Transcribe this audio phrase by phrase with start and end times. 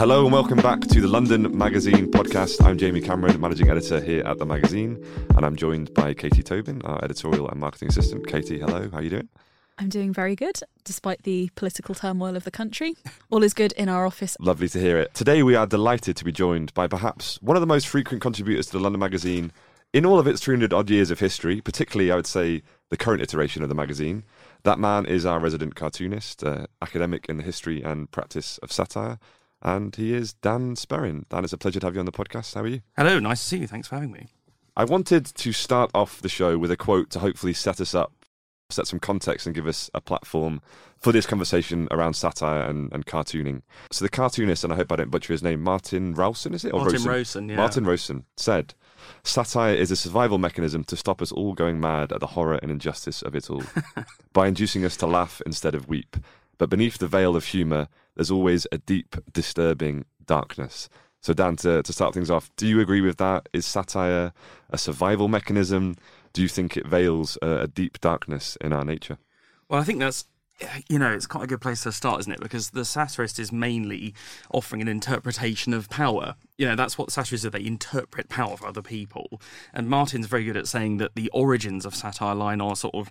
[0.00, 2.64] Hello and welcome back to the London Magazine podcast.
[2.64, 5.04] I'm Jamie Cameron, managing editor here at the magazine,
[5.36, 8.26] and I'm joined by Katie Tobin, our editorial and marketing assistant.
[8.26, 9.28] Katie, hello, how are you doing?
[9.76, 12.94] I'm doing very good, despite the political turmoil of the country.
[13.28, 14.38] All is good in our office.
[14.40, 15.12] Lovely to hear it.
[15.12, 18.68] Today we are delighted to be joined by perhaps one of the most frequent contributors
[18.68, 19.52] to the London Magazine
[19.92, 23.20] in all of its 300 odd years of history, particularly, I would say, the current
[23.20, 24.24] iteration of the magazine.
[24.62, 29.18] That man is our resident cartoonist, uh, academic in the history and practice of satire,
[29.62, 31.28] and he is Dan Sperrin.
[31.28, 32.54] Dan, it's a pleasure to have you on the podcast.
[32.54, 32.80] How are you?
[32.96, 33.66] Hello, nice to see you.
[33.66, 34.28] Thanks for having me.
[34.76, 38.12] I wanted to start off the show with a quote to hopefully set us up,
[38.70, 40.62] set some context, and give us a platform
[40.98, 43.62] for this conversation around satire and, and cartooning.
[43.90, 46.72] So, the cartoonist, and I hope I don't butcher his name, Martin Rowson, is it?
[46.72, 47.56] Or Martin Rowson, yeah.
[47.56, 48.74] Martin Rowson said,
[49.22, 52.70] Satire is a survival mechanism to stop us all going mad at the horror and
[52.70, 53.62] injustice of it all,
[54.32, 56.16] by inducing us to laugh instead of weep.
[56.60, 60.90] But beneath the veil of humour, there's always a deep, disturbing darkness.
[61.22, 63.48] So, Dan, to, to start things off, do you agree with that?
[63.54, 64.34] Is satire
[64.68, 65.96] a survival mechanism?
[66.34, 69.16] Do you think it veils a, a deep darkness in our nature?
[69.70, 70.26] Well, I think that's
[70.90, 72.40] you know, it's quite a good place to start, isn't it?
[72.40, 74.12] Because the satirist is mainly
[74.52, 76.34] offering an interpretation of power.
[76.60, 77.48] You know, that's what satirists do.
[77.48, 79.40] They interpret power for other people.
[79.72, 82.94] And Martin's very good at saying that the origins of satire lie in our sort
[82.94, 83.10] of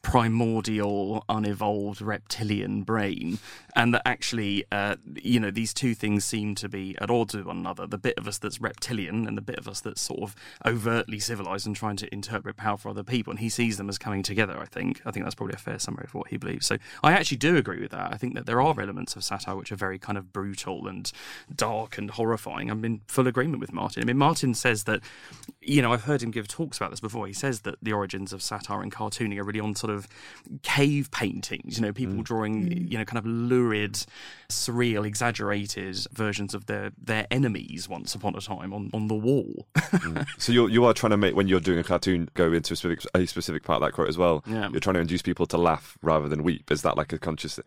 [0.00, 3.38] primordial, unevolved reptilian brain.
[3.74, 7.44] And that actually, uh, you know, these two things seem to be at odds with
[7.44, 7.86] one another.
[7.86, 11.18] The bit of us that's reptilian and the bit of us that's sort of overtly
[11.18, 13.30] civilized and trying to interpret power for other people.
[13.30, 15.02] And he sees them as coming together, I think.
[15.04, 16.64] I think that's probably a fair summary of what he believes.
[16.64, 18.10] So I actually do agree with that.
[18.10, 21.12] I think that there are elements of satire which are very kind of brutal and
[21.54, 22.70] dark and horrifying.
[22.70, 24.02] I'm in full agreement with Martin.
[24.02, 25.00] I mean, Martin says that,
[25.60, 27.26] you know, I've heard him give talks about this before.
[27.26, 30.08] He says that the origins of satire and cartooning are really on sort of
[30.62, 32.24] cave paintings, you know, people mm.
[32.24, 32.90] drawing, mm.
[32.90, 34.04] you know, kind of lurid,
[34.48, 39.66] surreal, exaggerated versions of their, their enemies once upon a time on, on the wall.
[39.76, 40.26] mm.
[40.38, 42.76] So you're, you are trying to make, when you're doing a cartoon, go into a
[42.76, 44.44] specific, a specific part of that quote as well.
[44.46, 44.68] Yeah.
[44.70, 47.58] You're trying to induce people to laugh rather than weep is that like a conscious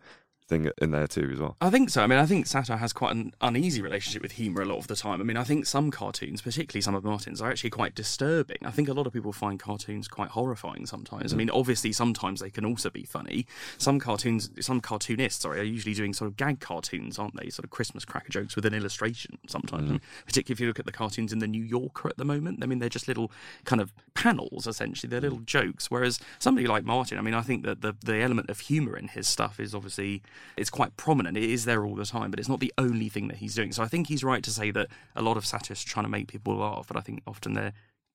[0.50, 1.56] thing in there too as well.
[1.60, 2.02] I think so.
[2.02, 4.88] I mean, I think satire has quite an uneasy relationship with humour a lot of
[4.88, 5.20] the time.
[5.20, 8.58] I mean, I think some cartoons, particularly some of Martin's, are actually quite disturbing.
[8.64, 11.30] I think a lot of people find cartoons quite horrifying sometimes.
[11.30, 11.34] Mm.
[11.34, 13.46] I mean, obviously, sometimes they can also be funny.
[13.78, 17.48] Some cartoons, some cartoonists, sorry, are usually doing sort of gag cartoons, aren't they?
[17.48, 19.90] Sort of Christmas cracker jokes with an illustration sometimes.
[19.90, 20.00] Mm.
[20.26, 22.62] particularly if you look at the cartoons in the New Yorker at the moment.
[22.62, 23.30] I mean, they're just little
[23.64, 25.08] kind of panels, essentially.
[25.08, 25.90] They're little jokes.
[25.90, 29.08] Whereas somebody like Martin, I mean, I think that the, the element of humour in
[29.08, 30.22] his stuff is obviously
[30.56, 31.36] it's quite prominent.
[31.36, 33.72] It is there all the time, but it's not the only thing that he's doing.
[33.72, 36.10] So I think he's right to say that a lot of satirists are trying to
[36.10, 37.72] make people laugh, but I think often they're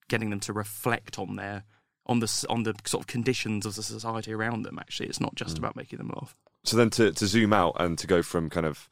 [0.08, 1.64] getting them to reflect on their
[2.06, 4.78] on the on the sort of conditions of the society around them.
[4.78, 5.58] Actually, it's not just mm.
[5.58, 6.36] about making them laugh.
[6.64, 8.88] So then to to zoom out and to go from kind of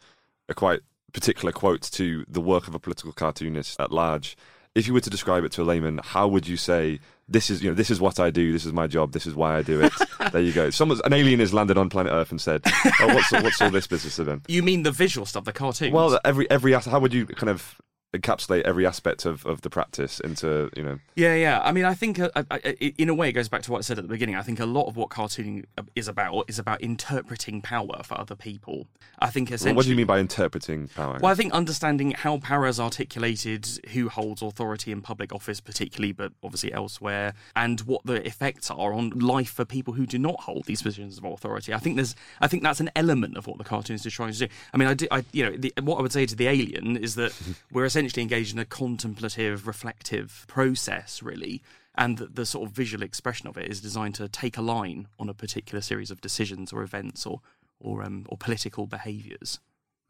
[0.49, 0.81] a quite
[1.13, 4.37] particular quote to the work of a political cartoonist at large.
[4.75, 6.99] If you were to describe it to a layman, how would you say
[7.29, 8.53] this is you know this is what I do.
[8.53, 9.13] This is my job.
[9.13, 9.93] This is why I do it.
[10.33, 10.71] there you go.
[10.71, 12.63] Someone, an alien has landed on planet Earth and said,
[13.01, 15.93] "Oh, what's what's all this business then?" You mean the visual stuff, the cartoons?
[15.93, 17.81] Well, every every how would you kind of
[18.15, 20.99] encapsulate every aspect of, of the practice into you know.
[21.15, 21.61] Yeah yeah.
[21.63, 22.59] I mean i think uh, I, I,
[22.99, 24.37] in a way it goes back to what i said at the beginning.
[24.37, 25.65] I think a lot of what cartooning
[25.95, 28.87] is about is about interpreting power for other people.
[29.19, 31.19] I think essentially well, what do you mean by interpreting power?
[31.21, 36.13] Well i think understanding how power is articulated who holds authority in public office particularly
[36.13, 40.41] but obviously elsewhere and what the effects are on life for people who do not
[40.41, 41.73] hold these positions of authority.
[41.73, 44.39] I think there's i think that's an element of what the cartoonist is trying to
[44.39, 44.49] do.
[44.73, 46.97] I mean i, do, I you know the, what i would say to the alien
[46.97, 47.33] is that
[47.73, 51.63] we're essentially essentially engaged in a contemplative, reflective process, really.
[51.95, 55.07] And the, the, sort of visual expression of it is designed to take a line
[55.19, 57.41] on a particular series of decisions or events or
[57.79, 59.61] or um, or political behaviours.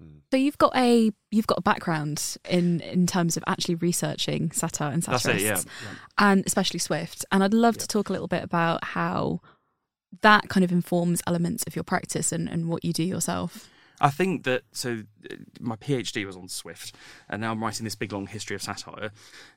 [0.00, 0.18] Hmm.
[0.30, 4.92] So you've got a you've got a background in in terms of actually researching satire
[4.92, 5.58] and satirists, it, yeah.
[5.58, 5.98] Yeah.
[6.18, 7.24] and especially Swift.
[7.30, 7.80] And I'd love yeah.
[7.80, 9.40] to talk a little bit about how
[10.22, 13.68] that kind of informs elements of your practice and, and what you do yourself.
[14.00, 16.94] I think that so uh, my PhD was on Swift,
[17.28, 19.10] and now I'm writing this big long history of satire,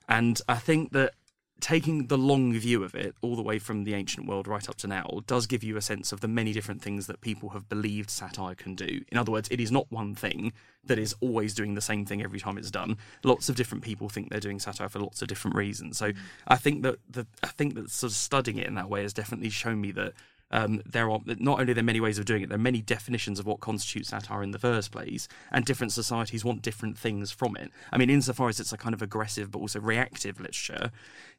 [0.08, 1.14] and I think that
[1.60, 4.76] taking the long view of it all the way from the ancient world right up
[4.76, 7.68] to now does give you a sense of the many different things that people have
[7.68, 9.02] believed satire can do.
[9.12, 10.54] In other words it is not one thing
[10.84, 12.98] that is always doing the same thing every time it's done.
[13.24, 15.98] Lots of different people think they're doing satire for lots of different reasons.
[15.98, 16.12] So
[16.48, 19.14] i think that the i think that sort of studying it in that way has
[19.14, 20.14] definitely shown me that
[20.52, 22.82] um, there are not only are there many ways of doing it, there are many
[22.82, 27.32] definitions of what constitutes satire in the first place, and different societies want different things
[27.32, 27.72] from it.
[27.92, 30.92] I mean, insofar as it's a kind of aggressive but also reactive literature,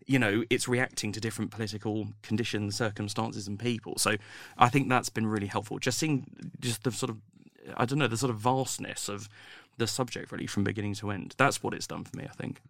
[0.06, 3.96] you know, it's reacting to different political conditions, circumstances, and people.
[3.98, 4.16] So
[4.58, 5.78] I think that's been really helpful.
[5.78, 6.26] Just seeing
[6.60, 7.18] just the sort of
[7.76, 9.28] I don't know the sort of vastness of
[9.78, 11.34] the subject really from beginning to end.
[11.38, 12.60] That's what it's done for me, I think.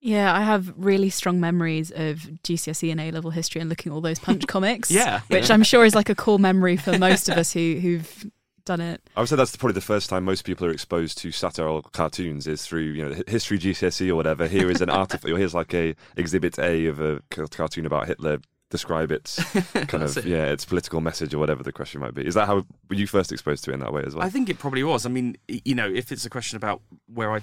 [0.00, 3.94] Yeah, I have really strong memories of GCSE and A level history and looking at
[3.94, 4.90] all those punch comics.
[4.90, 5.54] Yeah, which yeah.
[5.54, 8.30] I'm sure is like a core memory for most of us who who've
[8.64, 9.02] done it.
[9.16, 12.46] I would say that's probably the first time most people are exposed to satirical cartoons
[12.46, 14.46] is through you know history GCSE or whatever.
[14.46, 15.34] Here is an article.
[15.34, 17.20] Here's like a exhibit A of a
[17.50, 18.38] cartoon about Hitler
[18.70, 19.42] describe its
[19.88, 20.24] kind of it.
[20.26, 22.26] yeah its political message or whatever the question might be.
[22.26, 24.24] Is that how were you first exposed to it in that way as well?
[24.24, 25.06] I think it probably was.
[25.06, 26.82] I mean, you know, if it's a question about
[27.12, 27.40] where I,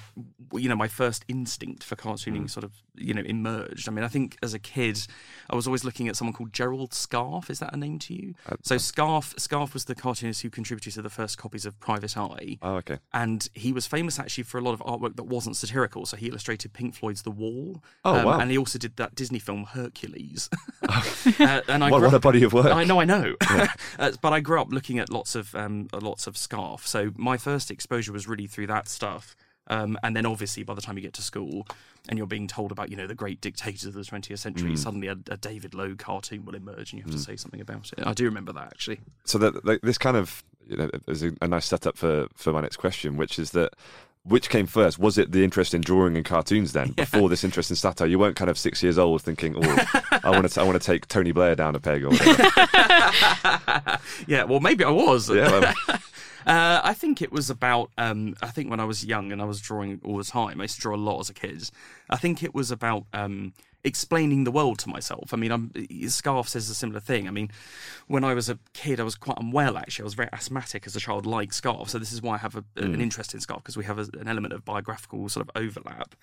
[0.54, 2.50] you know, my first instinct for cartooning Mm.
[2.50, 3.88] sort of, you know, emerged.
[3.90, 5.00] I mean, I think as a kid,
[5.50, 7.50] I was always looking at someone called Gerald Scarfe.
[7.50, 8.36] Is that a name to you?
[8.48, 12.16] Uh, So Scarfe, Scarfe was the cartoonist who contributed to the first copies of Private
[12.18, 13.00] Eye, oh okay.
[13.14, 16.06] and he was famous actually for a lot of artwork that wasn't satirical.
[16.06, 17.82] So he illustrated Pink Floyd's The Wall.
[18.04, 18.40] Oh, wow.
[18.40, 20.50] And he also did that Disney film Hercules.
[21.40, 22.68] uh, and I What, grew what a body of work.
[22.68, 23.36] I know, I know.
[24.00, 26.86] uh, but I grew up looking at lots of um, uh, lots of Scarfe.
[26.86, 29.36] So my first exposure was really through that stuff.
[29.68, 31.68] Um, and then obviously by the time you get to school
[32.08, 34.78] and you're being told about you know the great dictators of the 20th century, Mm.
[34.78, 37.92] suddenly a, a David Low cartoon will emerge and you have to say something about
[37.98, 38.06] it.
[38.06, 39.00] I do remember that actually.
[39.24, 42.54] so that, that this kind of you know, is a, a nice setup for for
[42.54, 43.74] my next question, which is that
[44.26, 45.00] which came first?
[45.00, 48.08] Was it the interest in drawing and cartoons then, before this interest in satire?
[48.08, 49.86] You weren't kind of six years old thinking, "Oh,
[50.24, 52.14] I want to, I want to take Tony Blair down a peg," or
[54.28, 55.30] yeah, well maybe I was.
[55.30, 55.74] yeah,
[56.46, 57.90] Uh, I think it was about.
[57.98, 60.66] Um, I think when I was young and I was drawing all the time, I
[60.66, 61.72] used to draw a lot as a kid.
[62.08, 63.54] I think it was about um,
[63.86, 65.34] explaining the world to myself.
[65.34, 65.72] I mean, I'm,
[66.08, 67.28] Scarfe says a similar thing.
[67.28, 67.52] I mean,
[68.08, 69.78] when I was a kid, I was quite unwell.
[69.78, 71.90] Actually, I was very asthmatic as a child, like Scarfe.
[71.90, 74.08] So this is why I have a, an interest in Scarfe because we have a,
[74.20, 76.16] an element of biographical sort of overlap.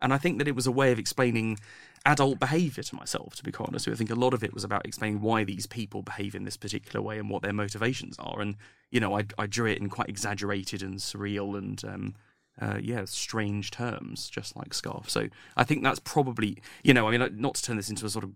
[0.00, 1.58] And I think that it was a way of explaining
[2.06, 3.96] adult behaviour to myself, to be quite honest with.
[3.96, 6.56] I think a lot of it was about explaining why these people behave in this
[6.56, 8.40] particular way and what their motivations are.
[8.40, 8.54] And,
[8.90, 12.14] you know, I, I drew it in quite exaggerated and surreal and, um,
[12.60, 15.08] uh, yeah, strange terms, just like Scarfe.
[15.08, 18.10] So I think that's probably, you know, I mean, not to turn this into a
[18.10, 18.32] sort of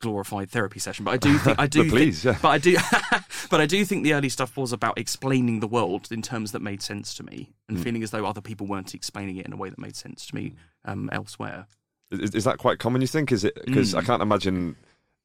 [0.00, 2.40] glorified therapy session, but I do think I do But please, think, yeah.
[2.40, 2.76] but I do
[3.50, 6.62] but I do think the early stuff was about explaining the world in terms that
[6.62, 7.82] made sense to me and Hmm.
[7.82, 10.34] feeling as though other people weren't explaining it in a way that made sense to
[10.34, 10.54] me
[10.86, 11.66] um, elsewhere.
[12.10, 13.02] is, is that quite common?
[13.02, 13.30] You think?
[13.30, 14.06] Is it because I Mm.
[14.06, 14.76] can't imagine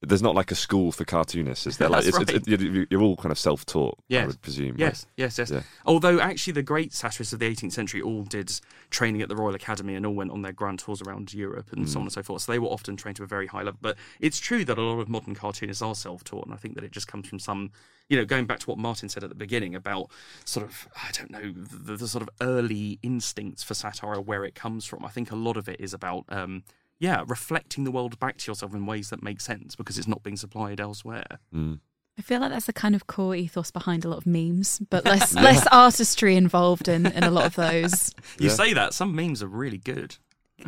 [0.07, 1.89] there's not like a school for cartoonists, is there?
[1.95, 4.71] Like, That's it's, it's, it, you- you're all kind of self-taught, I would presume.
[4.71, 4.79] right?
[4.79, 5.51] Yes, yes, yes.
[5.51, 5.61] Yeah.
[5.85, 8.51] Although actually, the great satirists of the 18th century all did
[8.89, 11.89] training at the Royal Academy and all went on their grand tours around Europe and
[11.89, 12.43] so on and so forth.
[12.43, 13.79] So they were often trained to a very high level.
[13.81, 16.83] But it's true that a lot of modern cartoonists are self-taught, and I think that
[16.83, 17.71] it just comes from some,
[18.09, 20.09] you know, going back to what Martin said at the beginning about
[20.45, 24.55] sort of, I don't know, the, the sort of early instincts for satire, where it
[24.55, 25.03] comes from.
[25.05, 26.25] I think a lot of it is about.
[26.29, 26.63] Um,
[26.99, 30.23] yeah, reflecting the world back to yourself in ways that make sense because it's not
[30.23, 31.25] being supplied elsewhere.
[31.53, 31.79] Mm.
[32.17, 35.03] I feel like that's the kind of core ethos behind a lot of memes, but
[35.05, 38.13] less less artistry involved in, in a lot of those.
[38.39, 38.53] You Yeah.
[38.55, 40.15] say that some memes are really good.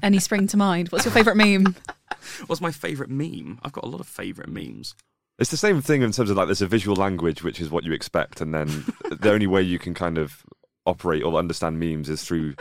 [0.04, 0.90] Any spring to mind?
[0.90, 1.74] What's your favourite meme?
[2.48, 3.60] What's my favourite meme?
[3.64, 4.94] I've got a lot of favourite memes.
[5.40, 7.86] It's the same thing in terms of like there's a visual language, which is what
[7.86, 10.44] you expect, and then the only way you can kind of
[10.86, 12.56] operate or understand memes is through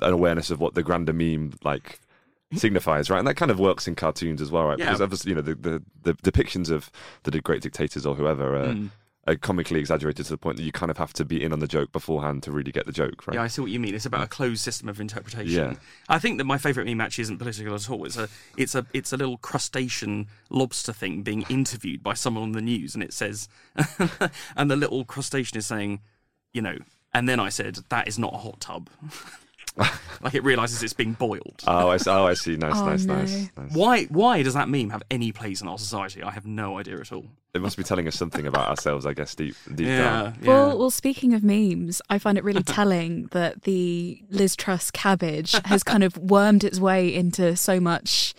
[0.00, 1.98] an awareness of what the grander meme like
[2.54, 3.18] signifies, right?
[3.18, 4.78] And that kind of works in cartoons as well, right?
[4.78, 4.86] Yeah.
[4.86, 6.90] Because obviously, you know, the, the, the depictions of
[7.24, 8.90] the great dictators or whoever are, Mm.
[9.26, 11.58] are comically exaggerated to the point that you kind of have to be in on
[11.58, 13.34] the joke beforehand to really get the joke, right?
[13.34, 13.94] Yeah, I see what you mean.
[13.94, 15.72] It's about a closed system of interpretation.
[15.72, 15.74] Yeah.
[16.08, 18.06] I think that my favourite meme actually isn't political at all.
[18.06, 22.52] It's a it's a it's a little crustacean lobster thing being interviewed by someone on
[22.52, 23.48] the news, and it says,
[24.56, 26.00] and the little crustacean is saying,
[26.54, 26.78] you know,
[27.12, 28.88] and then I said that is not a hot tub.
[30.22, 31.62] like it realizes it's being boiled.
[31.66, 32.10] Oh, I see.
[32.10, 32.56] Oh, I see.
[32.56, 33.14] Nice, Oh, nice, no.
[33.16, 33.72] nice, nice.
[33.72, 36.22] Why why does that meme have any place in our society?
[36.22, 37.26] I have no idea at all.
[37.54, 40.38] It must be telling us something about ourselves, I guess, deep, deep Yeah, down.
[40.42, 40.48] yeah.
[40.48, 45.52] Well, well, speaking of memes, I find it really telling that the Liz Truss cabbage
[45.64, 48.34] has kind of wormed its way into so much.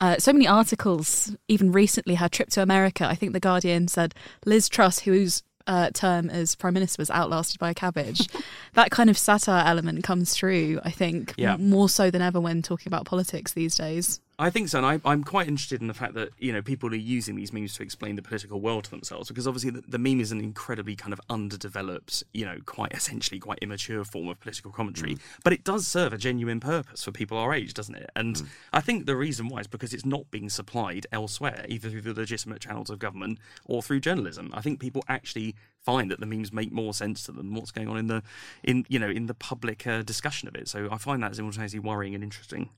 [0.00, 3.06] Uh, so many articles, even recently, her trip to America.
[3.06, 4.14] I think The Guardian said
[4.44, 8.26] Liz Truss, whose uh, term as Prime Minister was outlasted by a cabbage.
[8.74, 11.54] that kind of satire element comes through, I think, Yeah.
[11.54, 14.20] m- more so than ever when talking about politics these days.
[14.36, 16.90] I think so, and I, I'm quite interested in the fact that you know people
[16.90, 19.98] are using these memes to explain the political world to themselves, because obviously the, the
[19.98, 24.40] meme is an incredibly kind of underdeveloped, you know, quite essentially quite immature form of
[24.40, 28.10] political commentary, but it does serve a genuine purpose for people our age, doesn't it?
[28.16, 32.02] And I think the reason why is because it's not being supplied elsewhere, either through
[32.02, 34.50] the legitimate channels of government or through journalism.
[34.52, 37.70] I think people actually find that the memes make more sense to them than what's
[37.70, 38.22] going on in the
[38.62, 40.66] in you know in the public uh, discussion of it.
[40.68, 42.70] So I find that simultaneously worrying and interesting.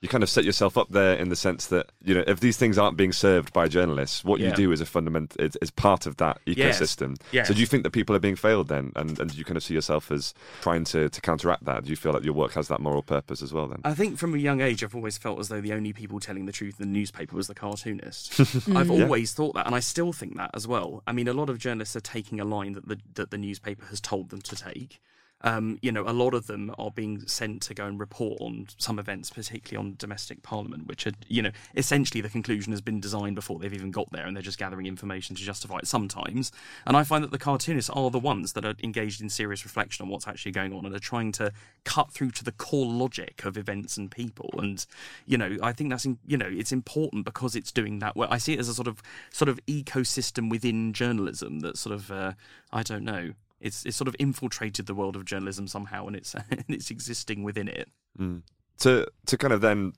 [0.00, 2.56] You kind of set yourself up there in the sense that you know if these
[2.56, 6.06] things aren't being served by journalists, what you do is a fundamental is, is part
[6.06, 7.20] of that ecosystem.
[7.32, 7.48] Yes.
[7.48, 9.58] So do you think that people are being failed then, and and do you kind
[9.58, 11.84] of see yourself as trying to to counteract that?
[11.84, 13.66] Do you feel like your work has that moral purpose as well?
[13.66, 16.18] Then I think from a young age, I've always felt as though the only people
[16.18, 18.40] telling the truth in the newspaper was the cartoonist.
[18.74, 21.02] I've always thought that, and I still think that as well.
[21.06, 23.84] I mean, a lot of journalists are taking a line that the that the newspaper
[23.86, 25.00] has told them to take.
[25.42, 28.66] Um, you know, a lot of them are being sent to go and report on
[28.76, 33.00] some events, particularly on domestic parliament, which are, you know, essentially the conclusion has been
[33.00, 36.52] designed before they've even got there, and they're just gathering information to justify it sometimes.
[36.86, 40.04] And I find that the cartoonists are the ones that are engaged in serious reflection
[40.04, 41.52] on what's actually going on and are trying to
[41.84, 44.50] cut through to the core logic of events and people.
[44.58, 44.84] And
[45.26, 48.16] you know, I think that's you know, it's important because it's doing that.
[48.16, 51.94] Well, I see it as a sort of sort of ecosystem within journalism that sort
[51.94, 52.32] of uh,
[52.72, 53.32] I don't know.
[53.60, 56.34] It's, it's sort of infiltrated the world of journalism somehow, and it's
[56.68, 57.88] it's existing within it.
[58.16, 58.38] Hmm.
[58.78, 59.92] to to kind of then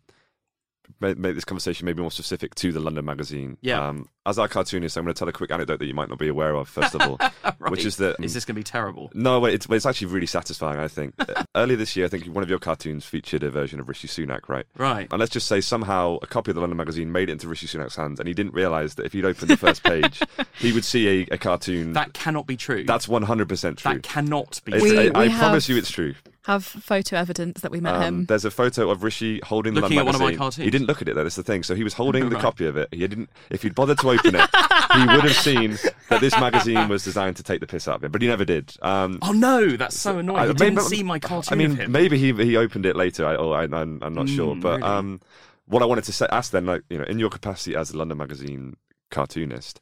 [1.01, 3.57] make, make this conversation maybe more specific to the London magazine.
[3.61, 3.87] Yeah.
[3.89, 6.19] Um, as our cartoonist, I'm going to tell a quick anecdote that you might not
[6.19, 6.69] be aware of.
[6.69, 7.19] First of all,
[7.71, 9.11] which is that Is this going to be terrible?
[9.15, 11.15] No, wait, it's, it's actually really satisfying, I think.
[11.57, 14.49] Earlier this year, I think one of your cartoons featured a version of Rishi Sunak,
[14.49, 14.65] right?
[14.77, 15.09] Right.
[15.11, 17.67] And let's just say somehow a copy of the London magazine made it into Rishi
[17.67, 20.23] Sunak's hands, and he didn't realise that if he'd opened the first page,
[20.59, 21.95] he would see a, a cartoon.
[21.95, 22.85] That cannot be true.
[22.85, 23.93] That's 100% true.
[23.93, 24.73] that cannot be.
[24.75, 25.11] It's- We- true.
[25.17, 26.15] I, I we promise you it's true.
[26.47, 28.25] Have photo evidence that we met Um, him.
[28.27, 30.39] there's a photo of Rishi holding the Looking London at one of my magazine.
[30.39, 30.65] cartoons.
[30.65, 31.23] He didn't look at it though.
[31.23, 31.63] That's the thing.
[31.63, 32.43] So he was holding the Right.
[32.43, 32.89] copy of it.
[32.91, 33.31] He didn't.
[33.51, 34.51] If he'd bothered to open it,
[34.93, 38.05] he would have seen that this magazine was designed to take the piss out of
[38.05, 38.11] him.
[38.11, 38.75] But he never did.
[38.83, 40.39] Um, Oh no, that's so annoying.
[40.41, 41.93] I- you didn't maybe- see my cartoon I mean, of him.
[41.93, 43.25] maybe he he opened it later.
[43.25, 44.57] I, or I, I'm, I'm not sure.
[44.57, 44.83] Mm, But really?
[44.83, 45.21] um,
[45.67, 47.97] what I wanted to say, ask then, like you know, in your capacity as a
[47.97, 48.75] London Magazine
[49.13, 49.79] cartoonist,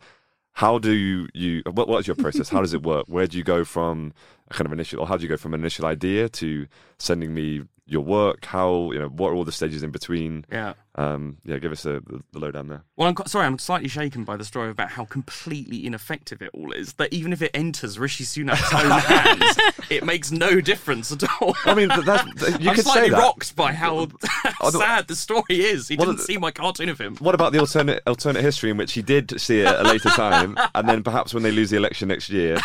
[0.53, 2.51] how do you, you what what is your process?
[2.51, 3.07] how does it work?
[3.09, 4.13] Where do you go from
[4.51, 6.67] kind of initial, or how do you go from an initial idea to
[6.99, 8.45] sending me your work?
[8.45, 10.45] How you know what are all the stages in between?
[10.51, 10.75] Yeah.
[10.97, 12.83] Um, yeah, give us a, the, the lowdown there.
[12.97, 16.73] Well, I'm sorry, I'm slightly shaken by the story about how completely ineffective it all
[16.73, 16.95] is.
[16.95, 19.57] That even if it enters Rishi Sunak's own hands,
[19.89, 21.55] it makes no difference at all.
[21.65, 23.19] I mean, th- that's, th- you I'm could say slightly that.
[23.19, 24.07] rocked by how
[24.61, 25.87] the- sad the story is.
[25.89, 27.17] He What didn't are the- see my cartoon of him.
[27.19, 30.09] What about the alternate alternate history in which he did see it at a later
[30.11, 32.59] time, and then perhaps when they lose the election next year,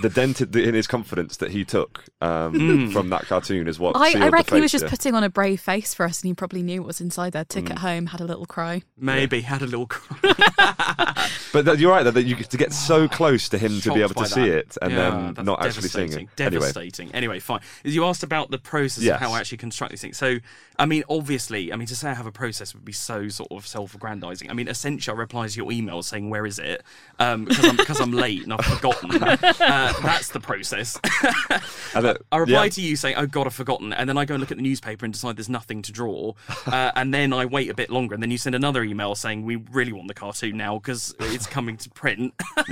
[0.00, 4.12] the dent in his confidence that he took um, from that cartoon is what I,
[4.12, 4.90] sealed I the reckon he was just yeah.
[4.90, 7.44] putting on a brave face for us, and he probably knew what was inside there.
[7.44, 7.72] Took Mm.
[7.72, 8.82] it home, had a little cry.
[8.96, 10.34] Maybe had a little cry.
[11.52, 14.00] But that, you're right that, that you to get so close to him to be
[14.02, 14.56] able to see that.
[14.58, 16.28] it and Yeah, then not actually seeing it.
[16.34, 17.12] devastating, Anyway, Devastating.
[17.14, 17.38] Anyway.
[17.38, 17.60] fine.
[17.84, 19.14] You asked about the process Yes.
[19.14, 20.16] of how I actually construct these things.
[20.18, 20.38] So,
[20.80, 23.52] I mean, obviously, I mean, to say I have a process would be so sort
[23.52, 24.50] of self-aggrandizing.
[24.50, 26.82] I mean, essentially, I reply to your email saying, "Where is it?"
[27.20, 29.10] Um, because I'm because I'm late and I've forgotten.
[29.64, 30.98] Uh, that's the process.
[31.94, 32.70] and that- I reply yeah.
[32.70, 34.62] to you saying, "Oh God, I've forgotten," and then I go and look at the
[34.62, 36.32] newspaper and decide there's nothing to draw,
[36.66, 39.44] uh, and then I wait a bit longer, and then you send another email saying
[39.44, 42.34] we really want the cartoon now because it's coming to print,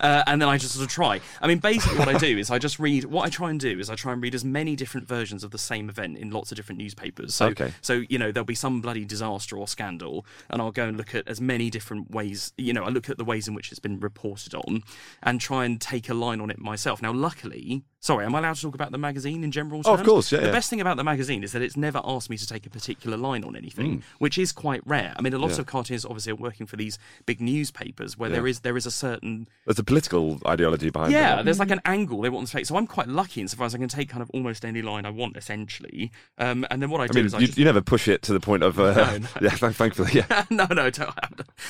[0.00, 1.20] uh, and then I just sort of try.
[1.40, 3.04] I mean, basically, what I do is I just read.
[3.04, 5.52] What I try and do is I try and read as many different versions of
[5.52, 7.34] the same event in lots of different newspapers.
[7.34, 7.72] So, Okay.
[7.80, 11.14] so you know, there'll be some bloody disaster or scandal, and I'll go and look
[11.14, 12.52] at as many different ways.
[12.58, 14.82] You know, I look at the ways in which it's been reported on,
[15.22, 17.00] and try and take a line on it myself.
[17.00, 19.82] Now, luckily, sorry, am I allowed to talk about the magazine in general?
[19.84, 20.52] Oh, of course, yeah, The yeah.
[20.52, 23.16] best thing about the magazine is that it's never asked me to take a particular
[23.16, 23.58] line on Mm.
[23.58, 25.12] anything, which is quite rare.
[25.16, 25.58] I mean, a lot Yeah.
[25.60, 28.36] of cartoonists obviously are working for these big newspapers where Yeah.
[28.36, 31.16] there is there is a certain There's a political ideology behind it.
[31.16, 32.66] yeah, there's like an angle they want to take.
[32.66, 35.10] So I'm quite lucky insofar as I can take kind of almost any line I
[35.10, 36.12] want, essentially.
[36.38, 38.06] Um, and then what I I do mean, is I you, just you never push
[38.08, 38.78] it to the point of.
[38.78, 39.28] Uh, No, no.
[39.42, 40.44] Yeah, thank- thankfully, yeah.
[40.50, 40.90] no, no,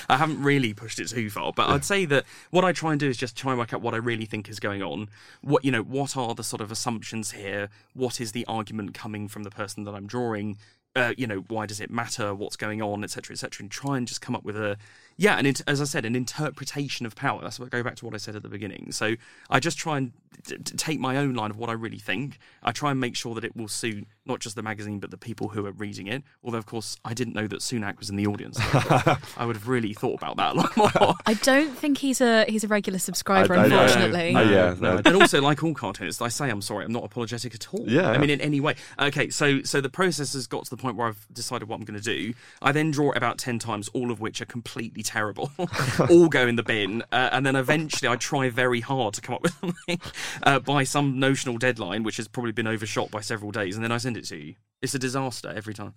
[0.08, 1.52] I haven't really pushed it too far.
[1.52, 3.80] But I'd say that what I try and do is just try and work out
[3.82, 5.08] what I really think is going on.
[5.40, 7.68] What you know, what are the sort of assumptions here?
[7.94, 10.58] What is the argument coming from the person that I'm drawing?
[10.94, 12.34] Uh, you know, why does it matter?
[12.34, 14.76] What's going on, etc., etc., and try and just come up with a
[15.16, 17.40] yeah, and as I said, an interpretation of power.
[17.42, 18.92] That's what go back to what I said at the beginning.
[18.92, 19.14] So
[19.50, 20.12] I just try and
[20.46, 22.38] t- t- take my own line of what I really think.
[22.62, 25.16] I try and make sure that it will suit not just the magazine but the
[25.16, 26.22] people who are reading it.
[26.44, 28.58] Although, of course, I didn't know that Sunak was in the audience.
[29.36, 31.14] I would have really thought about that a lot more.
[31.26, 34.34] I don't think he's a he's a regular subscriber, I- I- unfortunately.
[34.36, 34.96] Oh, yeah, no.
[34.96, 35.02] no.
[35.04, 36.84] and also like all cartoonists, I say I'm sorry.
[36.84, 37.84] I'm not apologetic at all.
[37.88, 38.74] Yeah, I mean in any way.
[38.98, 41.84] Okay, so so the process has got to the point where I've decided what I'm
[41.84, 42.34] going to do.
[42.60, 45.50] I then draw it about ten times, all of which are completely terrible.
[46.10, 49.36] all go in the bin, uh, and then eventually I try very hard to come
[49.36, 50.00] up with something
[50.42, 53.92] uh, by some notional deadline, which has probably been overshot by several days, and then
[53.92, 54.54] I send it to you.
[54.82, 55.94] It's a disaster every time.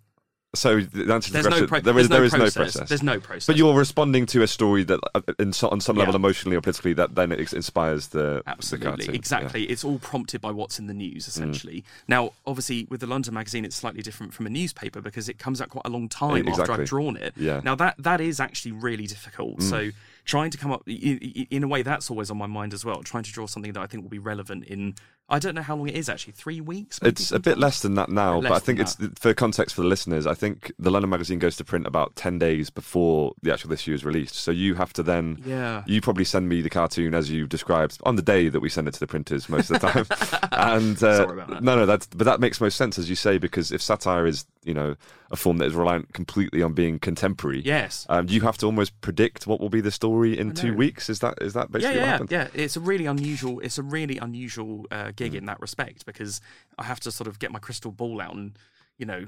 [0.55, 2.31] So the answer to the There's no, question, pro- there there's is no there is
[2.33, 2.55] process.
[2.55, 2.89] no process.
[2.89, 3.45] There's no process.
[3.47, 6.17] But you're responding to a story that, uh, in on some level, Yeah.
[6.17, 9.15] emotionally or politically, that then ex- inspires the the Absolutely, cartoon.
[9.15, 9.63] exactly.
[9.65, 11.83] It's all prompted by what's in the news, essentially.
[12.07, 15.61] Now, obviously, with the London magazine, it's slightly different from a newspaper because it comes
[15.61, 17.33] out quite a long time after I've drawn it.
[17.37, 17.61] Yeah.
[17.63, 19.61] Now, that that is actually really difficult.
[19.61, 19.91] So,
[20.25, 23.03] trying to come up, in a way, that's always on my mind as well.
[23.03, 24.95] Trying to draw something that I think will be relevant in,
[25.29, 27.01] I don't know how long it is actually, three weeks.
[27.01, 29.75] maybe It's a bit less than that now, but I think than it's for context
[29.75, 30.25] for the listeners.
[30.27, 33.93] I think the London magazine goes to print about ten days before the actual issue
[33.93, 35.41] is released, so you have to then.
[35.45, 35.83] Yeah.
[35.85, 38.87] You probably send me the cartoon as you described on the day that we send
[38.87, 40.05] it to the printers most of the time.
[40.51, 41.63] and uh, Sorry about that.
[41.63, 44.45] no, no, that's but that makes most sense as you say because if satire is
[44.63, 44.95] you know
[45.31, 48.05] a form that is reliant completely on being contemporary, Yes.
[48.09, 51.07] um, you have to almost predict what will be the story in two weeks.
[51.09, 52.31] Is that is that yeah, basically what yeah, happened?
[52.31, 52.47] yeah.
[52.55, 53.59] It's a really unusual.
[53.59, 55.37] It's a really unusual uh, gig Mm.
[55.39, 56.41] in that respect because
[56.77, 58.57] I have to sort of get my crystal ball out and
[58.97, 59.27] you know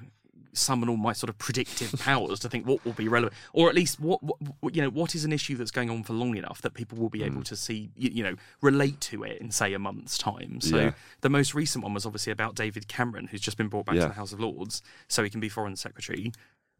[0.54, 3.76] summon all my sort of predictive powers to think what will be relevant, or at
[3.76, 4.20] least what,
[4.62, 6.98] what you know what is an issue that's going on for long enough that people
[6.98, 7.26] will be Mm.
[7.28, 10.60] able to see you, you know relate to it in say a month's time.
[10.62, 10.92] So Yeah.
[11.22, 14.04] the most recent one was obviously about David Cameron, who's just been brought back Yeah.
[14.04, 16.32] to the House of Lords, so he can be Foreign Secretary.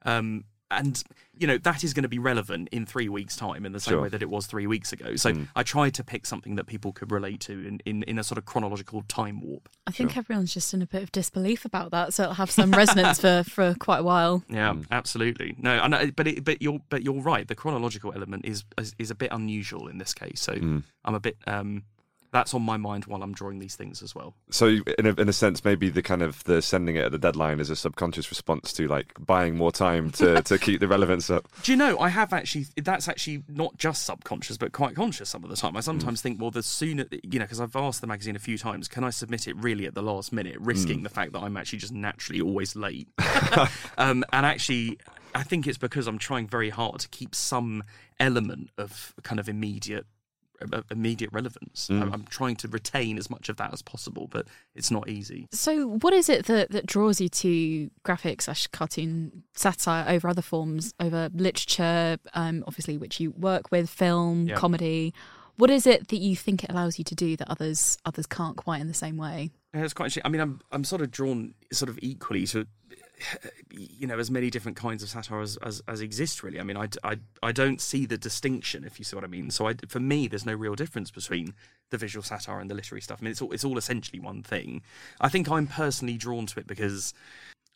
[0.04, 1.04] Um, and
[1.38, 3.94] you know that is going to be relevant in three weeks' time, in the same
[3.94, 4.02] Sure.
[4.04, 5.16] way that it was three weeks ago.
[5.16, 5.48] So Mm.
[5.56, 8.38] I tried to pick something that people could relate to in, in, in a sort
[8.38, 9.68] of chronological time warp.
[9.88, 12.72] I think everyone's just in a bit of disbelief about that, so it'll have some
[12.72, 14.44] resonance for, for quite a while.
[14.50, 14.86] Yeah, Mm.
[14.92, 15.56] absolutely.
[15.58, 17.48] No, I know, but it, but you're but you're right.
[17.48, 20.40] The chronological element is is, is a bit unusual in this case.
[20.42, 20.84] So Mm.
[21.06, 21.84] I'm a bit um,
[22.32, 24.34] that's on my mind while I'm drawing these things as well.
[24.50, 27.18] So, in a, in a sense, maybe the kind of the sending it at the
[27.18, 31.30] deadline is a subconscious response to like buying more time to, to keep the relevance
[31.30, 31.48] up.
[31.64, 35.44] Do you know, I have actually, that's actually not just subconscious, but quite conscious some
[35.44, 35.76] of the time.
[35.76, 38.58] I sometimes think, well, the sooner, you know, because I've asked the magazine a few
[38.58, 41.58] times, can I submit it really at the last minute, risking the fact that I'm
[41.58, 43.10] actually just naturally always late?
[43.98, 44.98] um, and actually,
[45.36, 47.84] I think it's because I'm trying very hard to keep some
[48.20, 50.06] element of kind of immediate.
[50.90, 51.90] Immediate relevance.
[51.90, 55.48] I'm, I'm trying to retain as much of that as possible, but it's not easy.
[55.52, 60.42] So, what is it that, that draws you to graphic slash cartoon satire over other
[60.42, 64.56] forms, over literature, um, obviously, which you work with, film, Yeah.
[64.56, 65.14] comedy?
[65.58, 68.58] What is it that you think it allows you to do that others others can't
[68.58, 69.52] quite in the same way?
[69.74, 70.06] Yeah, it's quite.
[70.06, 70.24] interesting.
[70.26, 72.66] I mean, I'm I'm sort of drawn sort of equally to,
[73.72, 76.44] you know, as many different kinds of satire as, as, as exist.
[76.44, 79.28] Really, I mean, I, I, I don't see the distinction, if you see what I
[79.28, 79.52] mean.
[79.52, 81.54] So, I, for me, there's no real difference between
[81.90, 83.20] the visual satire and the literary stuff.
[83.22, 84.82] I mean, it's all it's all essentially one thing.
[85.20, 87.14] I think I'm personally drawn to it because.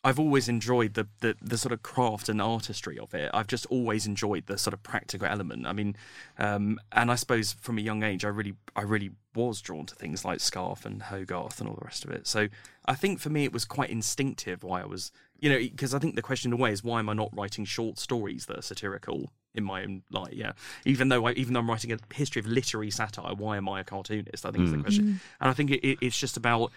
[0.04, 3.28] I've always enjoyed the, the the sort of craft and artistry of it.
[3.34, 5.66] I've just always enjoyed the sort of practical element.
[5.66, 5.96] I mean,
[6.38, 9.94] um, and I suppose from a young age, I really I really was drawn to
[9.96, 12.28] things like Scarfe and Hogarth and all the rest of it.
[12.28, 12.48] So
[12.86, 15.98] I think for me, it was quite instinctive why I was, you know, because I
[15.98, 18.58] think the question in a way is why am I not writing short stories that
[18.58, 20.32] are satirical in my own light?
[20.34, 20.52] Yeah,
[20.84, 23.80] even though I, even though I'm writing a history of literary satire, why am I
[23.80, 24.44] a cartoonist?
[24.46, 26.72] I think is the question, and I think it, it, it's just about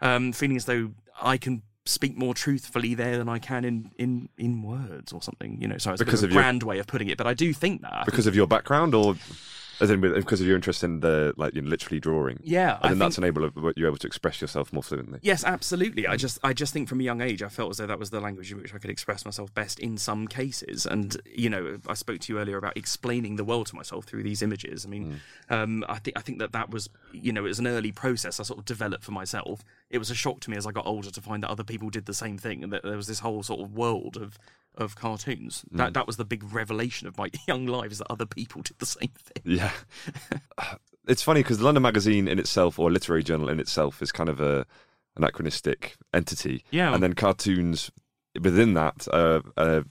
[0.00, 0.90] um, feeling as though
[1.22, 5.60] I can speak more truthfully there than I can in in in words or something.
[5.60, 7.18] You know, so it's Because a, of bit of a your- way of putting it,
[7.18, 9.16] but I do think that I Because of your background, or
[9.80, 12.40] as in because of your interest in the like you know, literally drawing.
[12.42, 15.18] Yeah, and then that's think- enable you're able to express yourself more fluently.
[15.22, 16.06] Yes, absolutely.
[16.06, 18.10] I just I just think from a young age I felt as though that was
[18.10, 20.86] the language in which I could express myself best in some cases.
[20.86, 24.22] And you know, I spoke to you earlier about explaining the world to myself through
[24.22, 24.84] these images.
[24.84, 27.66] I mean, um, I think I think that that was you know it was an
[27.66, 29.64] early process I sort of developed for myself.
[29.90, 31.90] It was a shock to me as I got older to find that other people
[31.90, 34.38] did the same thing and that there was this whole sort of world of
[34.76, 35.64] of cartoons.
[35.70, 38.78] That that was the big revelation of my young life is that other people did
[38.78, 39.42] the same thing.
[39.44, 39.72] Yeah.
[41.08, 44.28] it's funny because London Magazine in itself, or a literary journal in itself, is kind
[44.28, 44.66] of a
[45.16, 46.64] anachronistic entity.
[46.70, 46.92] Yeah.
[46.92, 47.90] And then cartoons
[48.40, 49.82] within that, uh, uh,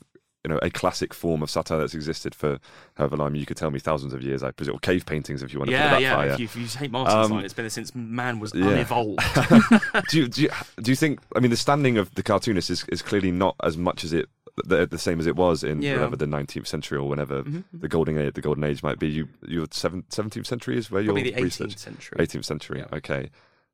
[0.44, 2.60] you know, a classic form of satire that's existed for
[2.96, 3.36] however long.
[3.36, 5.72] You could tell me thousands of years, I presume, or cave paintings, if you want
[5.72, 6.16] to put it Yeah, that yeah.
[6.16, 6.28] far.
[6.28, 8.66] If you, if you take Martin's Um, line, it's been there since man was yeah.
[8.68, 9.20] unevolved.
[10.10, 10.50] do you do you,
[10.82, 11.20] do you think?
[11.36, 14.28] I mean, the standing of the cartoonist is, is clearly not as much as it
[14.66, 15.94] the, the same as it was in Yeah.
[15.94, 17.64] whatever the 19th century or whenever Mhm.
[17.74, 19.08] the golden age the golden age might be.
[19.08, 21.78] You your seven- 17th century is where your Probably the 18th research.
[21.78, 22.18] century.
[22.20, 22.80] 18th century.
[22.80, 22.98] Yeah.
[22.98, 23.30] Okay.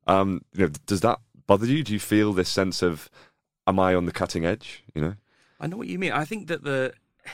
[0.08, 1.84] Um, you know, does that bother you?
[1.84, 3.10] Do you feel this sense of,
[3.68, 4.84] am I on the cutting edge?
[4.96, 5.16] You know.
[5.60, 6.12] I know what you mean.
[6.12, 6.93] I think that the,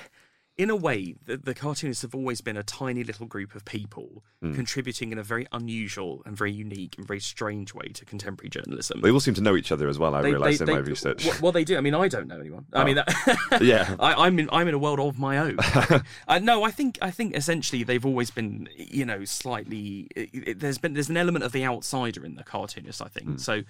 [0.57, 4.23] in a way, the, the cartoonists have always been a tiny little group of people
[4.41, 4.53] Hmm.
[4.53, 8.99] contributing in a very unusual and very unique and very strange way to contemporary journalism.
[9.01, 10.13] They all seem to know each other as well.
[10.13, 11.41] I They- realised they- in my research.
[11.41, 11.77] Well, they do.
[11.77, 12.65] I mean, I don't know anyone.
[12.73, 12.85] I Oh.
[12.85, 13.95] mean, that, Yeah.
[13.99, 15.57] I, I'm in I'm in a world of my own.
[16.27, 20.07] uh, no, I think I think essentially they've always been, you know, slightly.
[20.15, 23.01] It, it- there's been there's an element of the outsider in the cartoonist.
[23.01, 23.63] I think so.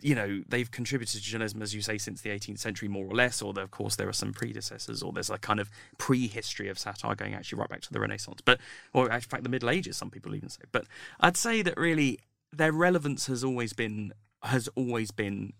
[0.00, 3.14] You know, they've contributed to journalism, as you say, since the 18th century, more or
[3.14, 3.42] less.
[3.42, 7.14] Or, of course, there are some predecessors, or there's a kind of pre-history of satire
[7.14, 8.60] going actually right back to the Renaissance, but
[8.92, 9.96] or in fact the Middle Ages.
[9.96, 10.62] Some people even say.
[10.70, 10.86] But
[11.20, 12.20] I'd say that really
[12.52, 14.12] their relevance has always been
[14.44, 15.52] has always been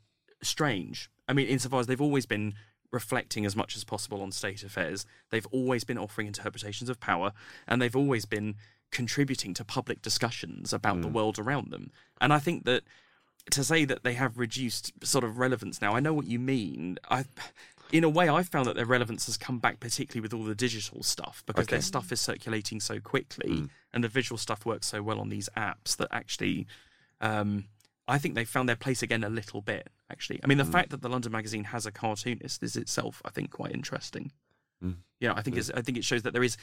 [0.43, 1.11] strange.
[1.27, 2.55] I mean, insofar as they've always been
[2.91, 7.33] reflecting as much as possible on state affairs, they've always been offering interpretations of power,
[7.67, 8.55] and they've always been
[8.91, 11.13] contributing to public discussions about the mm.
[11.13, 11.91] world around them.
[12.21, 12.85] And I think that
[13.51, 16.99] to say that they have reduced sort of relevance now, I know what you mean.
[17.11, 17.25] I,
[17.93, 20.55] in a way, I've found that their relevance has come back, particularly with all the
[20.55, 21.77] digital stuff, because Okay.
[21.77, 25.49] their stuff is circulating so quickly, and the visual stuff works so well on these
[25.57, 26.67] apps that actually,
[27.21, 27.65] um,
[28.07, 29.89] I think they found their place again a little bit.
[30.11, 33.31] Actually, I mean, the fact that the London Magazine has a cartoonist is itself, I
[33.31, 34.33] think, quite interesting.
[34.85, 34.97] Mm.
[35.21, 36.57] Yeah, I think it's, I think it shows that there is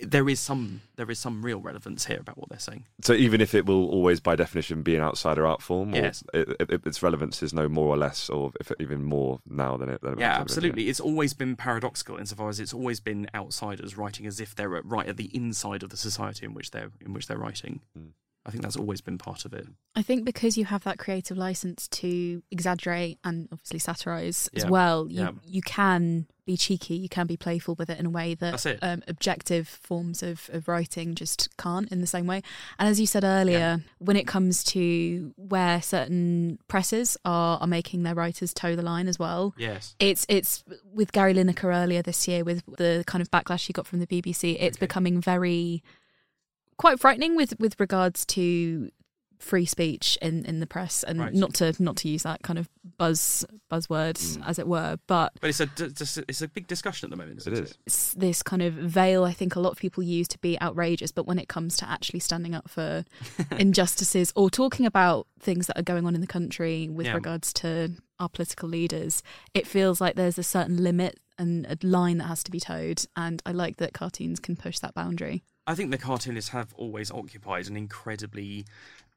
[0.00, 2.84] there is some there is some real relevance here about what they're saying.
[3.02, 6.22] So even if it will always, by definition, be an outsider art form, or Yes.
[6.32, 9.76] it, it, its relevance is no more or less, or if it, even more now
[9.76, 10.00] than it.
[10.02, 10.88] Than Yeah, absolutely.
[10.88, 15.08] It's always been paradoxical insofar as it's always been outsiders writing as if they're right
[15.08, 17.80] at the inside of the society in which they're in which they're writing.
[17.98, 18.10] Mm.
[18.46, 19.66] I think that's always been part of it.
[19.96, 25.08] I think because you have that creative license to exaggerate and obviously satirize as well,
[25.10, 25.32] you Yeah.
[25.44, 29.02] you can be cheeky, you can be playful with it in a way that Um,
[29.08, 32.40] objective forms of, of writing just can't in the same way.
[32.78, 38.04] And as you said earlier, when it comes to where certain presses are, are making
[38.04, 39.96] their writers toe the line as well, Yes.
[39.98, 43.88] it's it's with Gary Lineker earlier this year with the kind of backlash he got
[43.88, 44.56] from the BBC.
[44.60, 44.86] It's Okay.
[44.86, 45.82] becoming very
[46.78, 48.90] quite frightening with with regards to
[49.38, 51.34] free speech in in the press and Right.
[51.34, 54.42] not to not to use that kind of buzz buzzword Mm.
[54.48, 57.16] as it were, but But it's a d- dis- it's a big discussion at the
[57.18, 57.46] moment.
[57.46, 57.74] It Isn't is.
[57.86, 61.12] it's this kind of veil I think a lot of people use to be outrageous,
[61.12, 63.04] but when it comes to actually standing up for
[63.58, 67.14] injustices or talking about things that are going on in the country with Yeah.
[67.14, 72.16] regards to our political leaders, it feels like there's a certain limit and a line
[72.18, 73.04] that has to be toed.
[73.14, 75.42] And I like that cartoons can push that boundary.
[75.66, 78.66] I think the cartoonists have always occupied an incredibly,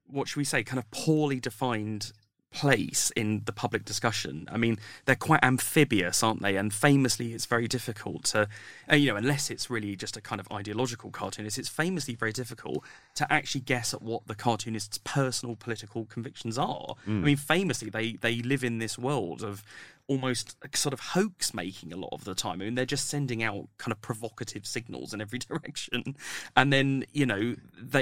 [0.08, 2.12] what should we say, kind of poorly defined
[2.52, 4.48] place in the public discussion.
[4.52, 6.56] I mean, they're quite amphibious, aren't they?
[6.56, 8.48] And famously, it's very difficult to,
[8.92, 12.32] uh, you know, unless it's really just a kind of ideological cartoonist, it's famously very
[12.32, 12.84] difficult
[13.16, 16.96] to actually guess at what the cartoonist's personal political convictions are.
[17.22, 19.64] I mean, famously, they they live in this world of
[20.10, 22.62] almost sort of hoax making a lot of the time.
[22.62, 26.16] I mean, they're just sending out kind of provocative signals in every direction,
[26.58, 27.56] and then you know,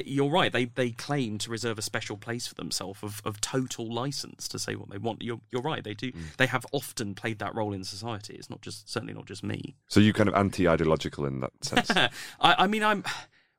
[0.06, 0.52] you're right.
[0.52, 4.58] They they claim to reserve a special place for themselves of, of total license to
[4.58, 5.22] say what they want.
[5.22, 5.84] You're you're right.
[5.84, 6.12] They do.
[6.12, 6.36] Mm.
[6.38, 8.36] They have often played that role in society.
[8.36, 9.76] It's not just certainly not just me.
[9.88, 11.91] So you kind of anti-ideological in that sense.
[11.91, 13.04] I, I mean, I'm.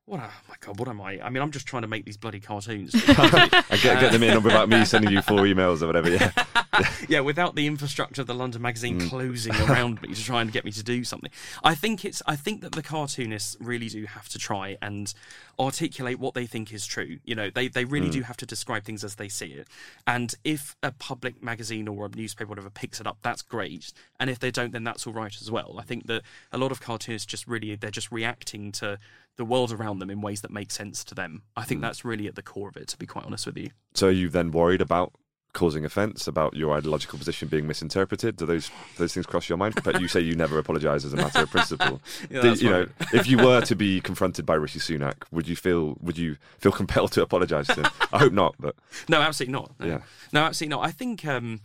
[0.09, 0.21] What?
[0.21, 0.79] Oh my god!
[0.79, 1.21] What am I?
[1.23, 2.95] I mean, I'm just trying to make these bloody cartoons.
[3.09, 6.09] I get, get them in without me sending you four emails or whatever.
[6.09, 6.33] Yeah.
[7.11, 9.11] yeah, without the infrastructure of the London magazine mm.
[9.11, 11.31] closing around me to try and get me to do something.
[11.63, 15.13] I think it's I think that the cartoonists really do have to try and
[15.59, 17.19] articulate what they think is true.
[17.25, 18.13] You know, they they really mm.
[18.13, 19.69] do have to describe things as they see it.
[20.07, 23.93] And if a public magazine or a newspaper whatever picks it up, that's great.
[24.19, 25.77] And if they don't, then that's all right as well.
[25.79, 28.99] I think that a lot of cartoonists just really they're just reacting to
[29.39, 31.43] the world around them in ways that make sense to them.
[31.57, 33.71] I think that's really at the core of it, to be quite honest with you.
[33.95, 35.13] So are you then worried about
[35.55, 38.37] causing offence, about your ideological position being misinterpreted?
[38.37, 39.81] Do those those things cross your mind?
[39.83, 42.01] But you say you never apologise as a matter of principle.
[42.31, 45.57] Yeah, Do- you know, if you were to be confronted by Rishi Sunak, would you
[45.57, 47.87] feel would you feel compelled to apologise to him?
[48.13, 48.75] I hope not, but
[49.09, 49.73] No, absolutely not.
[49.79, 49.87] No.
[49.87, 50.01] Yeah.
[50.33, 50.85] No, absolutely not.
[50.85, 51.61] I think, um,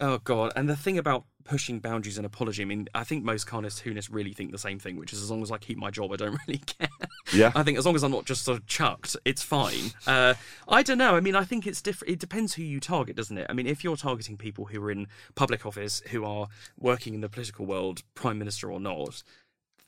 [0.00, 3.46] oh God, and the thing about pushing boundaries and apology, I mean, I think most
[3.46, 6.12] cartoonists really think the same thing, which is as long as I keep my job,
[6.12, 6.88] I don't really care.
[7.32, 7.52] yeah.
[7.54, 9.92] I think as long as I'm not just sort of chucked, it's fine.
[10.06, 10.34] Uh,
[10.68, 11.16] I don't know.
[11.16, 12.12] I mean, I think it's different.
[12.12, 13.46] It depends who you target, doesn't it?
[13.48, 17.20] I mean, if you're targeting people who are in public office, who are working in
[17.20, 19.22] the political world, prime minister or not,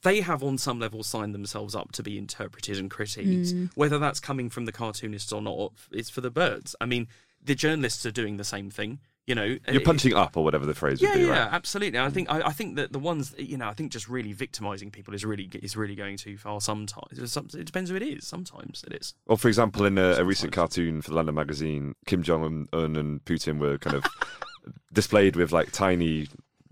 [0.03, 3.71] they have on some level signed themselves up to be interpreted and critiqued.
[3.75, 6.77] Whether that's coming from the cartoonists or not, it's for the birds.
[6.81, 7.09] I mean,
[7.43, 9.01] the journalists are doing the same thing.
[9.29, 11.53] You know, You're punching up or whatever the phrase yeah, would be, yeah, right?
[11.53, 11.99] absolutely.
[11.99, 12.13] I mm.
[12.13, 15.13] think I, I think that the ones you know, I think just really victimizing people
[15.13, 16.63] is really is really going too far.
[16.63, 18.27] Sometimes it depends who it is.
[18.27, 19.13] Sometimes it is.
[19.27, 22.97] Or, for example, in a, a recent cartoon for the London magazine, Kim Jong Un
[22.97, 24.07] and Putin were kind of
[24.95, 26.29] displayed with like tiny,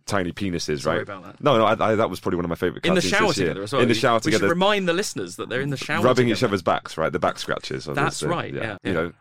[0.07, 1.03] tiny penises, Sorry right?
[1.03, 1.43] about that.
[1.43, 3.37] No, no, I, I, that was probably one of my favourite In the shower this
[3.37, 3.83] together as well.
[3.83, 6.43] In the shower we together, remind the listeners that they're in the shower, rubbing each
[6.43, 7.13] other's backs, right?
[7.13, 7.85] The back scratches.
[7.85, 9.13] That's the- uh, right, yeah, You know,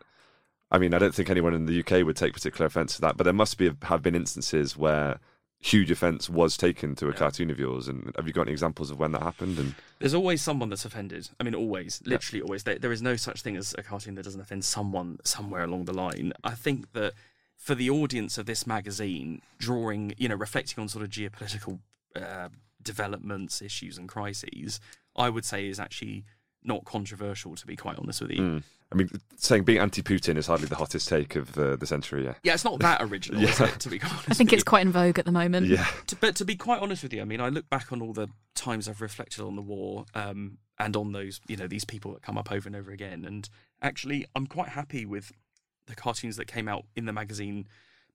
[0.70, 3.16] I mean, I don't think anyone in the UK would take particular offence to that,
[3.16, 5.20] but there must be have been instances where
[5.58, 7.16] huge offence was taken to a Yeah.
[7.16, 7.88] cartoon of yours.
[7.88, 9.58] And have you got any examples of when that happened?
[9.58, 11.30] And There's always someone that's offended.
[11.40, 12.64] I mean, always, literally always.
[12.64, 15.86] There, there is no such thing as a cartoon that doesn't offend someone somewhere along
[15.86, 16.32] the line.
[16.44, 17.14] I think that
[17.56, 21.78] for the audience of this magazine, drawing, you know, reflecting on sort of geopolitical
[22.14, 22.48] uh,
[22.82, 24.78] developments, issues, and crises,
[25.16, 26.24] I would say is actually
[26.66, 28.40] not controversial, to be quite honest with you.
[28.40, 28.62] Mm.
[28.92, 32.24] I mean, saying being anti-Putin is hardly the hottest take of uh, the century.
[32.24, 32.34] Yeah.
[32.44, 34.64] Yeah, it's not that original, is it, to be quite honest I think with it's
[34.64, 35.66] quite in vogue at the moment.
[35.66, 35.86] Yeah.
[36.08, 38.12] To, but to be quite honest with you, I mean, I look back on all
[38.12, 42.12] the times I've reflected on the war um, and on those, you know, these people
[42.12, 43.24] that come up over and over again.
[43.24, 43.48] And
[43.82, 45.32] actually, I'm quite happy with
[45.86, 47.66] the cartoons that came out in the magazine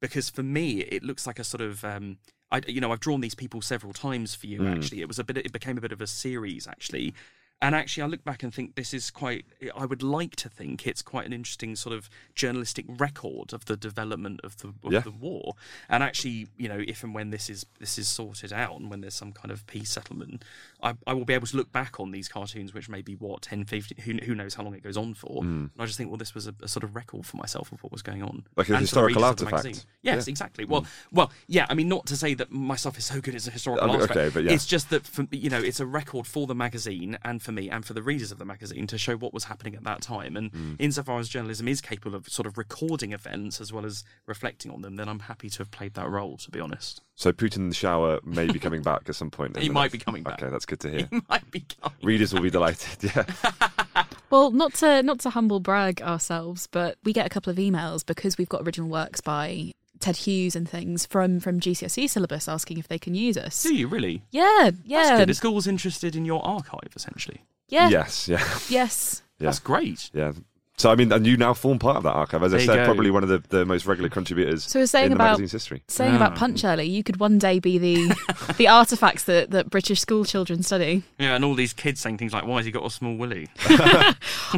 [0.02, 1.86] because for me, it looks like a sort of.
[1.86, 2.18] Um,
[2.54, 4.60] I, you know, I've drawn these people several times for you.
[4.60, 4.76] Mm.
[4.76, 5.38] Actually, it was a bit.
[5.38, 6.68] It became a bit of a series.
[6.68, 7.14] Actually,
[7.62, 9.46] and actually, I look back and think this is quite.
[9.76, 13.78] I would like to think it's quite an interesting sort of journalistic record of the
[13.78, 15.00] development of the of Yeah.
[15.02, 15.54] the war.
[15.90, 19.02] And actually, you know, if and when this is this is sorted out and when
[19.02, 20.44] there's some kind of peace settlement,
[20.82, 23.44] I, I will be able to look back on these cartoons, which may be what
[23.44, 25.42] 10, 15, who, who knows how long it goes on for.
[25.44, 25.44] Mm.
[25.44, 27.84] And I just think, well, this was a, a sort of record for myself of
[27.84, 29.76] what was going on, Like a And historical readers of the artifact.
[29.76, 30.16] Yes, Yeah.
[30.18, 30.28] Mm.
[30.28, 30.66] exactly.
[30.66, 31.68] Well, well, yeah.
[31.70, 33.88] I mean, not to say that my stuff is so good as a historical I
[33.94, 34.18] mean, artifact.
[34.18, 34.54] okay, but yeah.
[34.54, 37.70] It's just that for, you know, it's a record for the magazine and for me
[37.70, 40.36] and for the readers of the magazine to show what was happening at that time.
[40.38, 40.76] And Mm.
[40.80, 44.82] insofar as journalism is capable of sort of recording events as well as reflecting on
[44.82, 46.38] them, then I'm happy to have played that role.
[46.38, 49.56] To be honest, So Putin in the shower may be coming back at some point.
[49.58, 50.42] He might next- be coming back.
[50.42, 51.08] Okay, that's good to hear.
[51.12, 51.98] he might be coming.
[52.02, 53.04] Readers will be delighted.
[53.16, 53.26] Yeah.
[54.30, 58.06] Well, not to not to humble brag ourselves, but we get a couple of emails
[58.06, 62.78] because we've got original works by Ted Hughes and things from from GCSE syllabus asking
[62.78, 63.64] if they can use us.
[63.64, 64.24] Do you really?
[64.32, 64.98] Yeah, yeah.
[64.98, 65.30] That's yeah, good.
[65.30, 67.42] The school's interested in your archive, essentially.
[67.70, 68.28] yeah, Yes.
[68.28, 68.44] Yeah.
[68.70, 69.22] yes.
[69.40, 69.46] Yeah.
[69.46, 70.10] That's great.
[70.14, 70.34] Yeah.
[70.78, 72.74] So I mean, and you now form part of that archive, as I There you
[72.74, 75.24] said, probably one of the, the most regular contributors So we're saying in the about
[75.34, 75.84] magazine's history.
[75.88, 76.36] saying about Ah.
[76.36, 78.16] Punch early, you could one day be the
[78.58, 81.04] the artifacts that, that British school children study.
[81.20, 83.48] Yeah, and all these kids saying things like, "Why has he got a small willy?"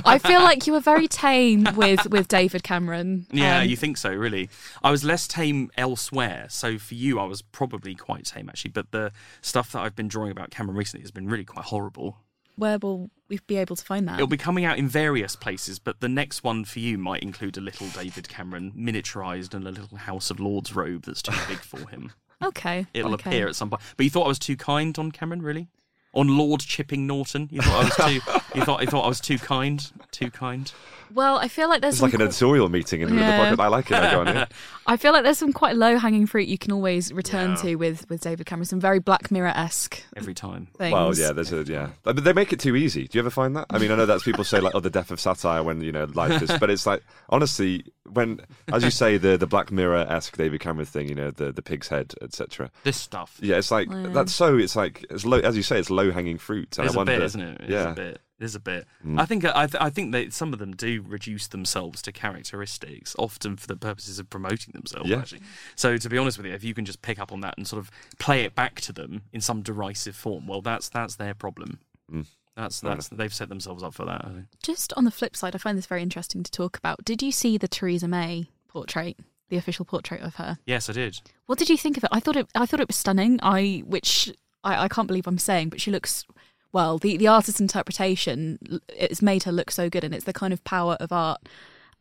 [0.05, 3.25] I feel like you were very tame with with David Cameron.
[3.31, 4.49] Yeah, Um, you think so, really?
[4.83, 6.45] I was less tame elsewhere.
[6.49, 8.71] So for you, I was probably quite tame, actually.
[8.71, 12.17] But the stuff that I've been drawing about Cameron recently has been really quite horrible.
[12.55, 14.15] Where will we be able to find that?
[14.15, 17.57] It'll be coming out in various places, but the next one for you might include
[17.57, 21.59] a little David Cameron miniaturized and a little House of Lords robe that's too big
[21.59, 22.11] for him.
[22.43, 22.85] okay.
[22.93, 23.29] It'll okay.
[23.29, 23.81] appear at some point.
[23.97, 25.69] But you thought I was too kind on Cameron, really?
[26.15, 28.31] On Lord Chipping Norton, you thought I was too.
[28.59, 30.71] you thought you thought I was too kind, too kind.
[31.13, 33.37] Well, I feel like there's It's some like an qu- editorial meeting in the Yeah.
[33.45, 33.59] pocket.
[33.59, 33.97] I like it.
[33.97, 34.47] I go on here.
[34.87, 37.55] I feel like there's some quite low hanging fruit you can always return Yeah.
[37.57, 38.65] to with with David Cameron.
[38.65, 40.67] Some very Black Mirror esque Every time.
[40.77, 40.91] things.
[40.93, 43.07] Well, yeah, there's a yeah, uh, but they make it too easy.
[43.07, 43.67] Do you ever find that?
[43.69, 45.91] I mean, I know that's people say like, "Oh, the death of satire," when you
[45.91, 48.39] know life is, but it's like honestly, when
[48.71, 51.61] as you say the the Black Mirror esque David Cameron thing, you know, the the
[51.61, 52.71] pig's head, etc.
[52.83, 53.37] This stuff.
[53.41, 54.07] Yeah, it's like Yeah.
[54.07, 54.57] that's so.
[54.57, 56.77] It's like it's low, as you say, it's low hanging fruit.
[56.77, 57.61] And It's I a wonder, bit, isn't it?
[57.61, 58.21] It's yeah, a bit.
[58.39, 58.85] It is a bit.
[59.05, 59.19] Mm.
[59.21, 63.15] I think I, th- I think that some of them do reduce themselves to characteristics,
[63.17, 65.09] often for the purposes of promoting themselves.
[65.09, 65.17] Yeah.
[65.19, 65.41] Actually,
[65.75, 67.67] so to be honest with you, if you can just pick up on that and
[67.67, 71.33] sort of play it back to them in some derisive form, well, that's that's their
[71.33, 71.79] problem.
[72.11, 72.25] Mm.
[72.55, 74.25] That's Fair that's they've set themselves up for that.
[74.25, 74.45] I think.
[74.61, 77.03] Just on the flip side, I find this very interesting to talk about.
[77.05, 79.17] Did you see the Theresa May portrait,
[79.49, 80.57] the official portrait of her?
[80.65, 81.19] Yes, I did.
[81.45, 82.09] What did you think of it?
[82.11, 82.47] I thought it.
[82.55, 83.39] I thought it was stunning.
[83.41, 84.33] I, which
[84.63, 86.25] I, I can't believe I'm saying, but she looks.
[86.71, 90.53] Well, the the artist's interpretation, it's made her look so good, and it's the kind
[90.53, 91.41] of power of art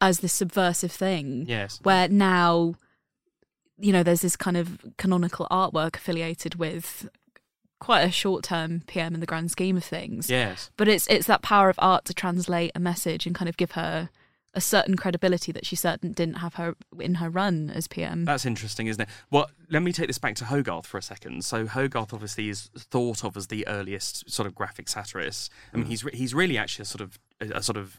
[0.00, 1.44] as this subversive thing.
[1.46, 1.78] Yes.
[1.82, 2.74] where now
[3.78, 7.08] you know there's this kind of canonical artwork affiliated with
[7.80, 10.30] quite a short term PM in the grand scheme of things.
[10.30, 10.70] Yes.
[10.76, 13.72] But it's it's that power of art to translate a message and kind of give
[13.72, 14.08] her
[14.54, 18.24] a certain credibility that she certain didn't have her in her run as PM.
[18.24, 19.08] That's interesting, isn't it?
[19.30, 21.44] Well, let me take this back to Hogarth for a second.
[21.44, 25.50] So Hogarth obviously is thought of as the earliest sort of graphic satirist.
[25.72, 25.88] I mean, mm.
[25.88, 27.98] he's re- he's really actually a sort of a, a sort of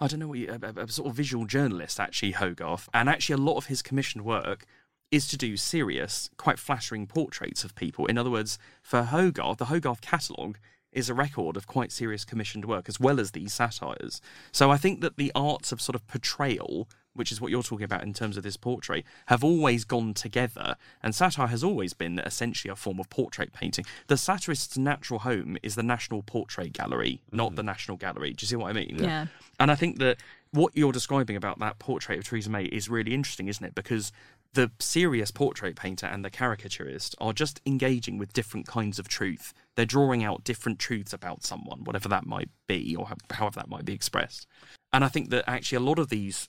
[0.00, 3.08] I don't know what you, a, a, a sort of visual journalist actually Hogarth, and
[3.08, 4.66] actually a lot of his commissioned work
[5.10, 8.06] is to do serious, quite flattering portraits of people.
[8.06, 10.58] In other words, for Hogarth, the Hogarth catalogue
[10.96, 14.20] is a record of quite serious commissioned work as well as these satires.
[14.50, 17.84] So I think that the arts of sort of portrayal, which is what you're talking
[17.84, 20.76] about in terms of this portrait, have always gone together.
[21.02, 23.84] And satire has always been essentially a form of portrait painting.
[24.06, 27.56] The satirist's natural home is the National Portrait Gallery, not mm-hmm.
[27.56, 28.32] the National Gallery.
[28.32, 28.96] Do you see what I mean?
[28.98, 29.26] Yeah.
[29.60, 30.18] And I think that
[30.50, 33.74] what you're describing about that portrait of Theresa May is really interesting, isn't it?
[33.74, 34.12] Because
[34.54, 39.52] the serious portrait painter and the caricaturist are just engaging with different kinds of truth.
[39.76, 43.84] They're drawing out different truths about someone, whatever that might be, or however that might
[43.84, 44.46] be expressed.
[44.92, 46.48] And I think that actually a lot of these,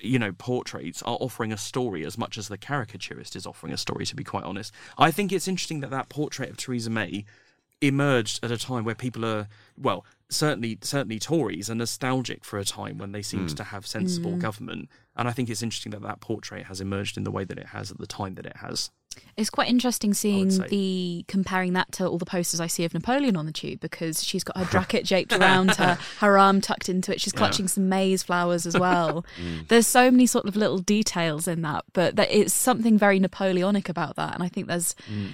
[0.00, 3.76] you know, portraits are offering a story as much as the caricaturist is offering a
[3.76, 4.06] story.
[4.06, 7.26] To be quite honest, I think it's interesting that that portrait of Theresa May
[7.82, 12.64] emerged at a time where people are well certainly certainly Tories are nostalgic for a
[12.64, 13.56] time when they seemed Mm.
[13.56, 14.38] to have sensible Mm.
[14.40, 17.58] government, and I think it's interesting that that portrait has emerged in the way that
[17.58, 18.90] it has at the time that it has.
[19.36, 23.36] It's quite interesting seeing the comparing that to all the posters I see of Napoleon
[23.36, 27.12] on the tube because she's got her jacket draped around her, her arm tucked into
[27.12, 27.20] it.
[27.20, 27.38] She's Yeah.
[27.38, 29.26] clutching some maize flowers as well.
[29.38, 29.68] Mm.
[29.68, 33.90] There's so many sort of little details in that, but that it's something very Napoleonic
[33.90, 35.32] about that, and I think there's Mm.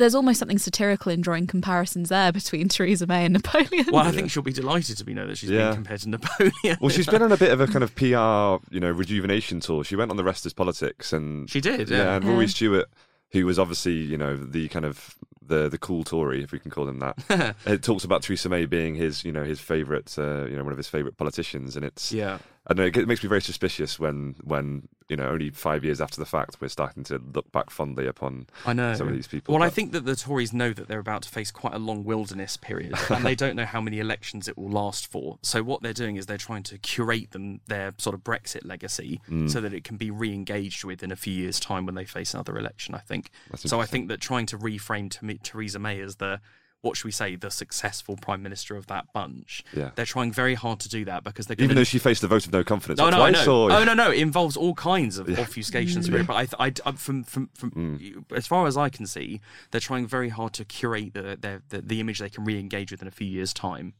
[0.00, 3.86] There's almost something satirical in drawing comparisons there between Theresa May and Napoleon.
[3.92, 5.66] Well, I think she'll be delighted to be know that she's Yeah.
[5.70, 6.78] being compared to Napoleon.
[6.80, 9.84] Well, she's been on a bit of a kind of PR, you know, rejuvenation tour.
[9.84, 12.14] She went on the Rest is Politics, and She did, yeah, yeah.
[12.16, 12.50] and Rory Yeah.
[12.50, 12.86] Stewart,
[13.30, 16.70] who was obviously, you know, the kind of the the cool Tory, if we can
[16.70, 17.54] call him that.
[17.66, 20.72] it talks about Theresa May being his, you know, his favourite, uh, you know, one
[20.72, 22.38] of his favourite politicians, and it's, yeah.
[22.66, 26.20] I know, it makes me very suspicious when, when you know, only five years after
[26.20, 28.94] the fact, we're starting to look back fondly upon I know.
[28.94, 29.54] some of these people.
[29.54, 32.04] Well, I think that the Tories know that they're about to face quite a long
[32.04, 35.38] wilderness period, and they don't know how many elections it will last for.
[35.42, 39.20] So what they're doing is they're trying to curate them their sort of Brexit legacy,
[39.28, 39.50] Mm.
[39.50, 42.34] so that it can be re-engaged with in a few years' time when they face
[42.34, 42.94] another election.
[42.94, 43.30] I think.
[43.50, 46.40] That's So I think that trying to reframe to Theresa May as the
[46.82, 49.90] what should we say the successful prime minister of that bunch, Yeah.
[49.96, 52.28] they're trying very hard to do that because they're even gonna, though she faced the
[52.28, 53.44] vote of no confidence no, no, I know.
[53.64, 55.36] or Oh no, no, it involves all kinds of Yeah.
[55.36, 56.08] obfuscations.
[56.08, 56.26] Mm.
[56.26, 58.24] But I, I, I- from from from Mm.
[58.34, 59.40] as far as I can see,
[59.70, 63.02] they're trying very hard to curate the the, the, the image they can re-engage with
[63.02, 63.94] in a few years' time.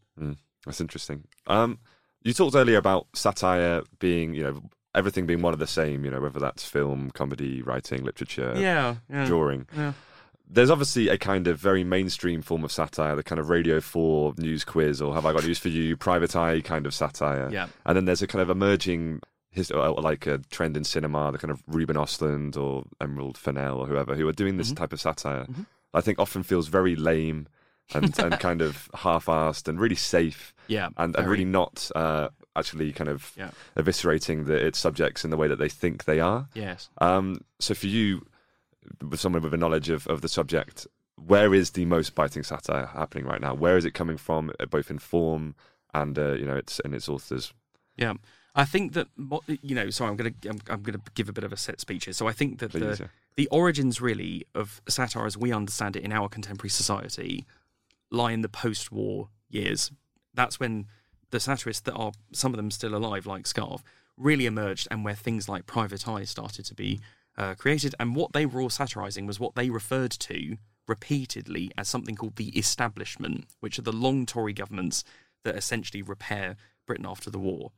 [0.66, 1.24] That's interesting.
[1.46, 1.78] Um,
[2.22, 4.62] you talked earlier about satire being, you know,
[4.94, 6.04] everything being one of the same.
[6.04, 9.66] You know, whether that's film, comedy, writing, literature, yeah, yeah, drawing.
[9.76, 9.92] yeah.
[10.52, 14.34] There's obviously a kind of very mainstream form of satire, the kind of Radio Four
[14.36, 17.48] news quiz, or Have I Got News for You, Private Eye kind of satire.
[17.52, 17.68] yeah.
[17.86, 19.20] And then there's a kind of emerging,
[19.52, 23.86] his, like a trend in cinema, the kind of Ruben Ostlund or Emerald Fennell or
[23.86, 24.76] whoever, who are doing this Mhm.
[24.76, 25.44] type of satire.
[25.44, 25.66] Mhm.
[25.94, 27.46] I think often feels very lame
[27.94, 32.92] and, and kind of half-assed and really safe Yeah, and, and really not uh, actually
[32.92, 33.50] kind of Yeah.
[33.76, 36.48] eviscerating the, its subjects in the way that they think they are.
[36.54, 36.88] yes.
[36.98, 38.26] Um, so for you,
[39.02, 42.86] with someone with a knowledge of, of the subject, where is the most biting satire
[42.86, 43.54] happening right now?
[43.54, 45.54] Where is it coming from, uh, both in form
[45.92, 47.52] and uh, you know its and its authors?
[47.96, 48.14] Yeah,
[48.54, 49.08] I think that
[49.62, 49.90] you know.
[49.90, 52.14] Sorry, I'm gonna I'm, I'm gonna give a bit of a set speech here.
[52.14, 53.08] So I think that Please, the yeah.
[53.36, 57.44] the origins really of satire as we understand it in our contemporary society
[58.10, 59.92] lie in the post-war years.
[60.34, 60.86] That's when
[61.30, 63.82] the satirists that are some of them still alive, like Scarfe,
[64.16, 67.00] really emerged, and where things like Private Eye started to be
[67.40, 67.94] uh, created.
[67.98, 72.36] And what they were all satirizing was what they referred to repeatedly as something called
[72.36, 75.04] the establishment, which are the long Tory governments
[75.44, 77.72] that essentially repair Britain after the war.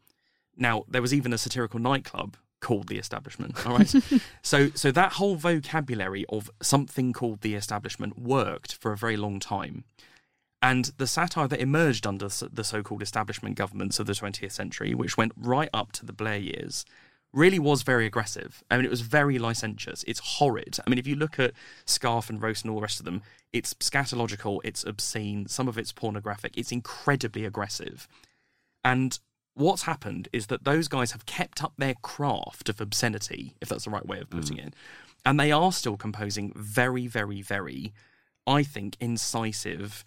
[0.57, 3.67] Now, there was even a satirical nightclub called the establishment.
[3.67, 3.95] All right.
[4.43, 9.39] so so that whole vocabulary of something called the establishment worked for a very long
[9.39, 9.85] time.
[10.61, 14.95] And the satire that emerged under the so called establishment governments of the 20th century,
[14.95, 16.85] which went right up to the Blair years,
[17.33, 18.63] really was very aggressive.
[18.71, 20.05] I mean, it was very licentious.
[20.07, 20.79] It's horrid.
[20.87, 21.53] I mean, if you look at
[21.87, 25.79] Scarfe and Roast and all the rest of them, it's scatological, it's obscene, some of
[25.79, 28.07] it's pornographic, it's incredibly aggressive.
[28.85, 29.19] And
[29.55, 33.85] what's happened is that those guys have kept up their craft of obscenity, if that's
[33.85, 34.39] the right way of hmm.
[34.39, 34.75] putting it.
[35.25, 37.93] And they are still composing very, very, very,
[38.47, 40.05] I think, incisive,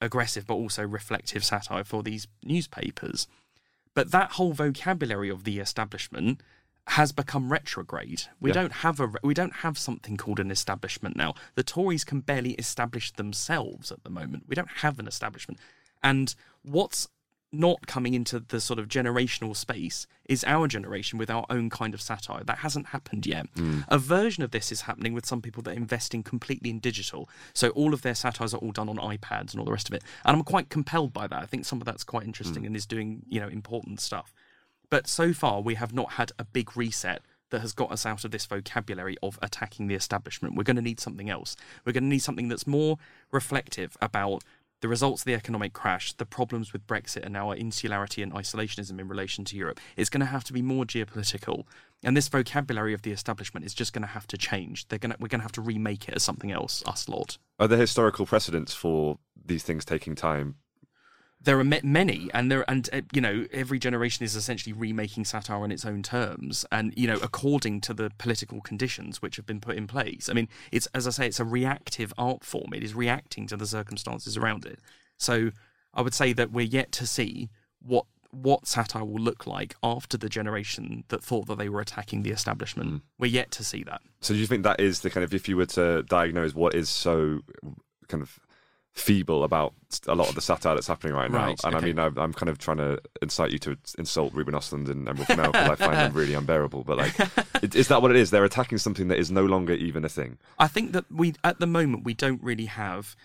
[0.00, 3.26] aggressive, but also reflective satire for these newspapers.
[3.94, 6.42] But that whole vocabulary of the establishment
[6.88, 8.22] has become retrograde.
[8.40, 8.54] We Yeah.
[8.54, 11.34] don't have a we don't have something called an establishment now.
[11.54, 14.44] The Tories can barely establish themselves at the moment.
[14.48, 15.60] We don't have an establishment.
[16.02, 17.08] And what's
[17.50, 21.94] not coming into the sort of generational space is our generation with our own kind
[21.94, 22.44] of satire.
[22.44, 23.52] That hasn't happened yet.
[23.54, 23.84] Mm.
[23.88, 27.28] A version of this is happening with some people that are investing completely in digital.
[27.54, 29.94] So all of their satires are all done on iPads and all the rest of
[29.94, 30.04] it.
[30.26, 31.42] And I'm quite compelled by that.
[31.42, 32.66] I think some of that's quite interesting mm.
[32.66, 34.34] and is doing, you know, important stuff.
[34.90, 38.24] But so far, we have not had a big reset that has got us out
[38.24, 40.54] of this vocabulary of attacking the establishment.
[40.54, 41.56] We're going to need something else.
[41.84, 42.98] We're going to need something that's more
[43.32, 44.44] reflective about
[44.80, 48.98] the results of the economic crash, the problems with Brexit, and our insularity and isolationism
[49.00, 49.80] in relation to Europe.
[49.96, 51.64] It's going to have to be more geopolitical.
[52.04, 54.86] And this vocabulary of the establishment is just going to have to change.
[54.86, 57.38] They're going to, we're going to have to remake it as something else, us lot.
[57.58, 60.56] Are there historical precedents for these things taking time?
[61.40, 65.62] There are many and there and uh, you know every generation is essentially remaking satire
[65.62, 69.60] on its own terms and you know according to the political conditions which have been
[69.60, 70.28] put in place.
[70.28, 72.72] I mean it's as i say it's a reactive art form.
[72.74, 74.80] It is reacting to the circumstances around it.
[75.16, 75.50] So
[75.94, 77.50] i would say that we're yet to see
[77.80, 82.22] what what satire will look like after the generation that thought that they were attacking
[82.22, 83.02] the establishment.
[83.18, 84.02] We're yet to see that.
[84.20, 86.74] So do you think that is the kind of if you were to diagnose what
[86.74, 87.40] is so
[88.08, 88.38] kind of
[88.98, 89.74] feeble about
[90.06, 91.46] a lot of the satire that's happening right now.
[91.46, 94.54] Right, and I mean, I'm, I'm kind of trying to incite you to insult Ruben
[94.54, 96.84] Ostlund and Emerald Fennell because I find them really unbearable.
[96.84, 97.14] But like,
[97.74, 98.30] is that what it is?
[98.30, 100.38] They're attacking something that is no longer even a thing.
[100.58, 103.16] I think that we, at the moment, we don't really have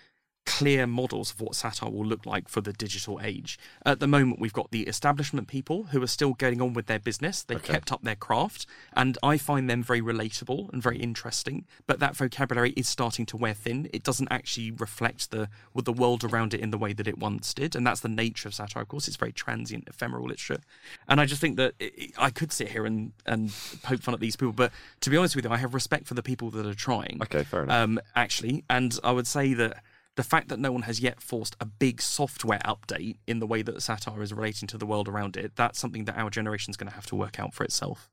[0.45, 3.57] clear models of what satire will look like for the digital age.
[3.85, 6.99] At the moment, we've got the establishment people who are still getting on with their
[6.99, 7.43] business.
[7.43, 7.73] They've Okay.
[7.73, 11.65] kept up their craft, and I find them very relatable and very interesting.
[11.87, 13.89] But that vocabulary is starting to wear thin.
[13.93, 17.17] It doesn't actually reflect the with the world around it in the way that it
[17.17, 18.83] once did, and that's the nature of satire.
[18.83, 20.61] Of course, it's very transient, ephemeral literature,
[21.07, 24.19] and I just think that it, I could sit here and and poke fun at
[24.19, 24.71] these people, but
[25.01, 27.43] to be honest with you, I have respect for the people that are trying Okay,
[27.43, 27.75] fair enough.
[27.83, 28.63] um, actually.
[28.69, 29.81] And I would say that
[30.15, 33.61] the fact that no one has yet forced a big software update in the way
[33.63, 36.77] that satire is relating to the world around it, that's something that our generation is
[36.77, 38.09] going to have to work out for itself.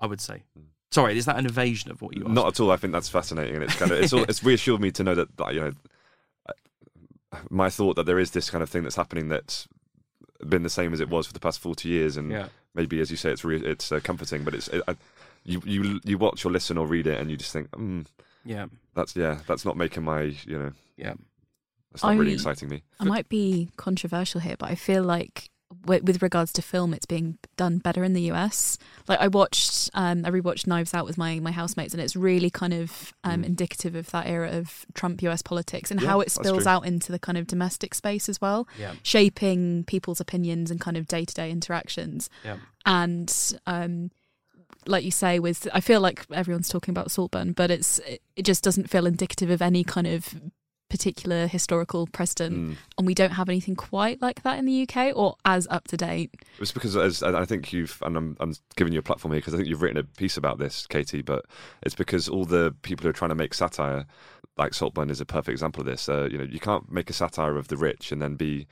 [0.00, 0.44] I would say.
[0.90, 2.32] Sorry, is that an evasion of what you asked?
[2.32, 2.72] Not at all.
[2.72, 5.14] I think that's fascinating, and it's kind of it's all, it's reassured me to know
[5.14, 5.72] that you know
[6.48, 6.52] uh,
[7.48, 9.68] my thought that there is this kind of thing that's happening that's
[10.48, 12.48] been the same as it was for the past forty years, and Yeah.
[12.74, 14.96] maybe as you say, it's re- it's uh, comforting, but it's it, I,
[15.44, 18.06] you you you watch or listen or read it, and you just think, mm,
[18.44, 18.66] Yeah.
[18.94, 21.14] That's yeah, that's not making my you know Yeah.
[21.92, 22.82] that's not really exciting me.
[22.98, 25.48] I might be controversial here, but I feel like
[25.86, 28.76] with, with regards to film, it's being done better in the US.
[29.06, 32.50] Like I watched, um, I rewatched Knives Out with my my housemates, and it's really
[32.50, 33.46] kind of um, Mm.
[33.46, 37.12] indicative of that era of Trump US politics and Yeah, how it spills out into
[37.12, 38.94] the kind of domestic space as well, Yeah.
[39.04, 42.28] shaping people's opinions and kind of day to day interactions.
[42.44, 42.56] Yeah.
[42.84, 43.32] And
[43.66, 44.10] um,
[44.86, 48.42] like you say, with I feel like everyone's talking about Saltburn, but it's it, it
[48.44, 50.34] just doesn't feel indicative of any kind of
[50.88, 52.76] particular historical precedent Mm.
[52.98, 55.96] and we don't have anything quite like that in the UK or as up to
[55.96, 56.34] date.
[56.58, 59.54] It's because as I think you've and I'm I'm giving you a platform here because
[59.54, 61.22] I think you've written a piece about this, Katie.
[61.22, 61.44] But
[61.82, 64.04] it's because all the people who are trying to make satire,
[64.56, 66.08] like Saltburn, is a perfect example of this.
[66.08, 68.66] Uh, you know, you can't make a satire of the rich and then be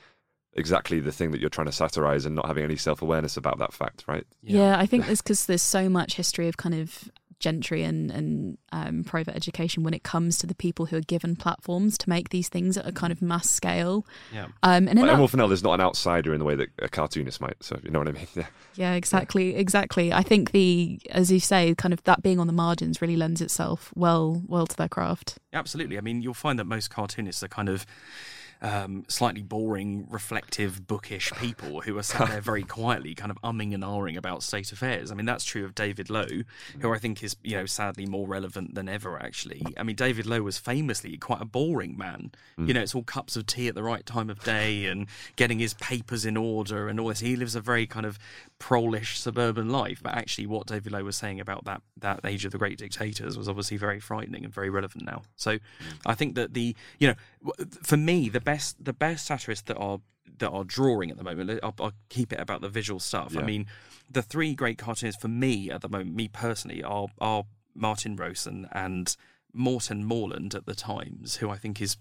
[0.58, 3.58] exactly the thing that you're trying to satirize and not having any self awareness about
[3.58, 4.26] that fact, right?
[4.42, 8.58] Yeah, I think it's because there's so much history of kind of gentry and and
[8.72, 12.30] um, private education when it comes to the people who are given platforms to make
[12.30, 14.04] these things at a kind of mass scale.
[14.34, 14.46] Yeah.
[14.64, 16.70] Um, and in But that- Emerald Fennell is not an outsider in the way that
[16.80, 17.62] a cartoonist might.
[17.62, 18.26] So you know what I mean?
[18.34, 18.46] Yeah.
[18.74, 20.12] Yeah, exactly, exactly.
[20.12, 23.40] I think the, as you say, kind of that being on the margins really lends
[23.40, 25.36] itself well, well to their craft.
[25.52, 25.98] Absolutely.
[25.98, 27.84] I mean, you'll find that most cartoonists are kind of
[28.60, 33.74] um, slightly boring, reflective, bookish people who are sat there very quietly, kind of umming
[33.74, 35.12] and ahhing about state affairs.
[35.12, 36.26] I mean, that's true of David Low,
[36.80, 39.20] who I think is, you know, sadly more relevant than ever.
[39.20, 42.32] Actually, I mean, David Low was famously quite a boring man.
[42.56, 45.06] You know, it's all cups of tea at the right time of day and
[45.36, 47.20] getting his papers in order and all this.
[47.20, 48.18] He lives a very kind of
[48.58, 52.52] prolish suburban life, but actually, what David Low was saying about that that age of
[52.52, 55.22] the great dictators was obviously very frightening and very relevant now.
[55.36, 55.58] So,
[56.04, 57.14] I think that the you know,
[57.82, 60.00] for me, the best the best satirists that are
[60.38, 61.60] that are drawing at the moment.
[61.62, 63.36] I'll, I'll keep it about the visual stuff.
[63.36, 63.66] I mean,
[64.10, 67.44] the three great cartoonists for me at the moment, me personally, are are
[67.74, 69.16] Martin Rowson and
[69.52, 71.96] Morten Morland at the Times, who I think is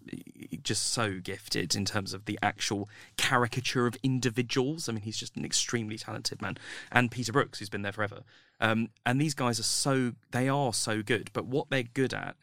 [0.63, 4.89] just so gifted in terms of the actual caricature of individuals.
[4.89, 6.57] I mean, he's just an extremely talented man.
[6.91, 8.23] And Peter Brookes, who's been there forever.
[8.59, 11.29] Um, and these guys are so, they are so good.
[11.31, 12.35] But what they're good at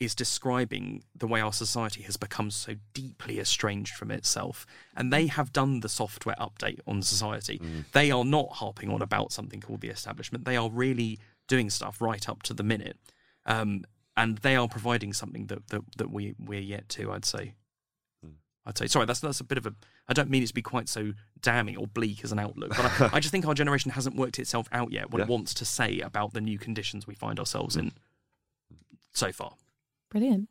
[0.00, 4.66] is describing the way our society has become so deeply estranged from itself.
[4.96, 7.58] And they have done the software update on society.
[7.58, 7.84] Mm.
[7.92, 10.46] They are not harping on about something called the establishment.
[10.46, 12.96] They are really doing stuff right up to the minute.
[13.44, 13.84] Um,
[14.16, 17.52] and they are providing something that, that, that we, we're yet to, I'd say.
[18.26, 18.32] Mm.
[18.64, 19.74] I'd say, sorry, that's that's a bit of a.
[20.08, 22.84] I don't mean it to be quite so damning or bleak as an outlook, but
[22.84, 25.64] I, I just think our generation hasn't worked itself out yet what it wants to
[25.64, 27.80] say about the new conditions we find ourselves mm.
[27.80, 27.92] in
[29.12, 29.54] so far.
[30.10, 30.48] Brilliant.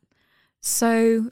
[0.60, 1.30] So,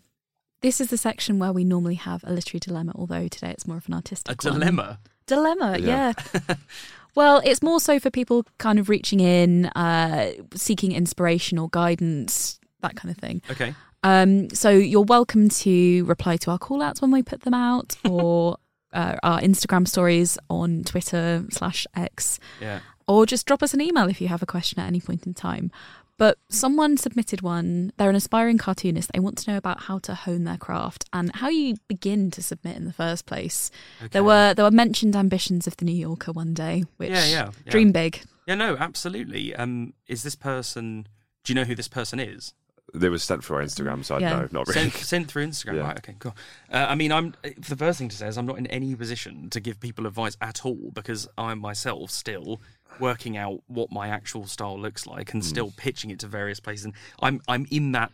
[0.60, 3.76] this is the section where we normally have a literary dilemma, although today it's more
[3.76, 4.54] of an A artistic one.
[4.54, 4.98] dilemma.
[5.26, 6.12] Dilemma, Yeah.
[6.48, 6.54] yeah.
[7.14, 12.58] well, it's more so for people kind of reaching in, uh, seeking inspiration or guidance,
[12.80, 13.42] that kind of thing.
[13.50, 13.74] Okay.
[14.02, 17.96] Um, so you're welcome to reply to our call outs when we put them out
[18.08, 18.56] or
[18.92, 22.80] uh, our Instagram stories on Twitter slash X Yeah.
[23.06, 25.34] or just drop us an email if you have a question at any point in
[25.34, 25.70] time.
[26.18, 27.92] But someone submitted one.
[27.96, 29.10] They're an aspiring cartoonist.
[29.12, 32.42] They want to know about how to hone their craft and how you begin to
[32.42, 33.70] submit in the first place.
[34.10, 37.50] There were there were mentioned ambitions of the New Yorker one day, which Yeah, yeah,
[37.64, 37.70] yeah.
[37.70, 38.20] dream big.
[38.46, 39.54] Yeah, no, absolutely.
[39.54, 41.06] Um, is this person?
[41.44, 42.52] Do you know who this person is?
[42.94, 44.30] They were sent through our Instagram, so I Yeah.
[44.30, 44.88] know, not really.
[44.90, 45.80] Sent, sent through Instagram, Yeah.
[45.82, 45.98] right?
[45.98, 46.34] Okay, cool.
[46.72, 47.34] Uh, I mean, I'm
[47.68, 50.38] the first thing to say is I'm not in any position to give people advice
[50.40, 52.62] at all because I'm myself still
[53.00, 55.48] working out what my actual style looks like and hmm.
[55.48, 56.86] still pitching it to various places.
[56.86, 58.10] And I'm I'm in that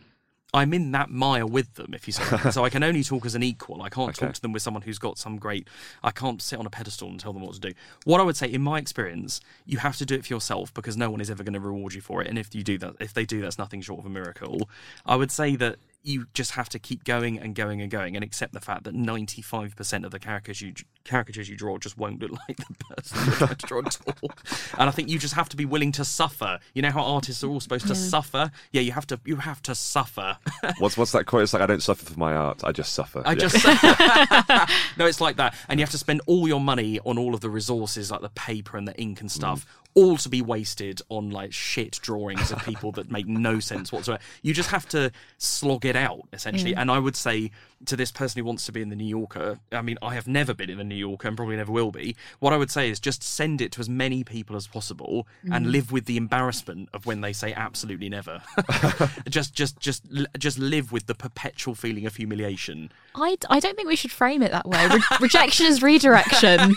[0.55, 2.23] I'm in that mire with them, if you see.
[2.23, 2.51] what I mean.
[2.53, 3.81] so I can only talk as an equal.
[3.81, 4.25] I can't Okay.
[4.25, 5.67] talk to them with someone who's got some great.
[6.01, 7.71] I can't sit on a pedestal and tell them what to do.
[8.05, 10.95] What I would say, in my experience, you have to do it for yourself because
[10.95, 12.29] no one is ever going to reward you for it.
[12.29, 14.69] And if you do that, if they do, that's nothing short of a miracle.
[15.05, 18.23] I would say that you just have to keep going and going and going and
[18.23, 22.31] accept the fact that 95% of the caricatures you caricatures you draw just won't look
[22.47, 24.31] like the person you're trying to draw at all.
[24.77, 26.59] And I think you just have to be willing to suffer.
[26.73, 28.51] You know how artists are all supposed to suffer?
[28.71, 30.37] Yeah, you have to you have to suffer.
[30.79, 31.43] What's what's that quote?
[31.43, 33.21] It's like I don't suffer for my art, I just suffer.
[33.25, 33.47] I Yeah.
[33.47, 33.65] just
[34.97, 37.41] no, it's like that, and you have to spend all your money on all of
[37.41, 39.84] the resources, like the paper and the ink and stuff, mm.
[39.95, 44.21] All to be wasted on like shit drawings of people that make no sense whatsoever.
[44.41, 46.71] You just have to slog it out essentially.
[46.71, 46.81] Yeah.
[46.81, 47.51] And I would say
[47.85, 50.27] to this person who wants to be in the New Yorker, I mean, I have
[50.27, 52.15] never been in the New Yorker and probably never will be.
[52.39, 55.65] What I would say is just send it to as many people as possible and
[55.65, 55.71] mm.
[55.71, 58.41] live with the embarrassment of when they say absolutely never.
[59.29, 60.03] just, just, just,
[60.37, 62.91] just live with the perpetual feeling of humiliation.
[63.15, 64.87] I, I don't think we should frame it that way.
[64.87, 66.75] Re- rejection is redirection.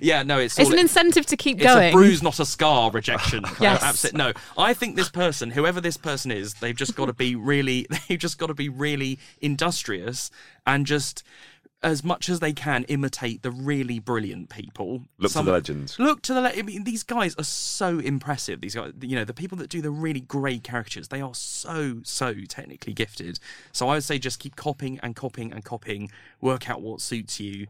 [0.00, 1.92] Yeah, no, it's It's an incentive to keep it's going.
[1.92, 2.90] bruise, not a scar.
[2.90, 3.44] Rejection.
[3.60, 3.82] Yes.
[3.82, 4.18] absolutely.
[4.18, 7.86] No, I think this person, whoever this person is, they've just got to be really.
[8.08, 10.30] They've just got to be really industrious
[10.66, 11.22] and just.
[11.82, 15.02] As much as they can imitate the really brilliant people.
[15.18, 15.98] Look to the legends.
[15.98, 16.40] Look to the.
[16.40, 18.62] Le- I mean, these guys are so impressive.
[18.62, 22.00] These guys, you know, the people that do the really great caricatures, they are so
[22.02, 23.38] so technically gifted.
[23.72, 26.10] So I would say just keep copying and copying and copying.
[26.40, 27.66] Work out what suits you,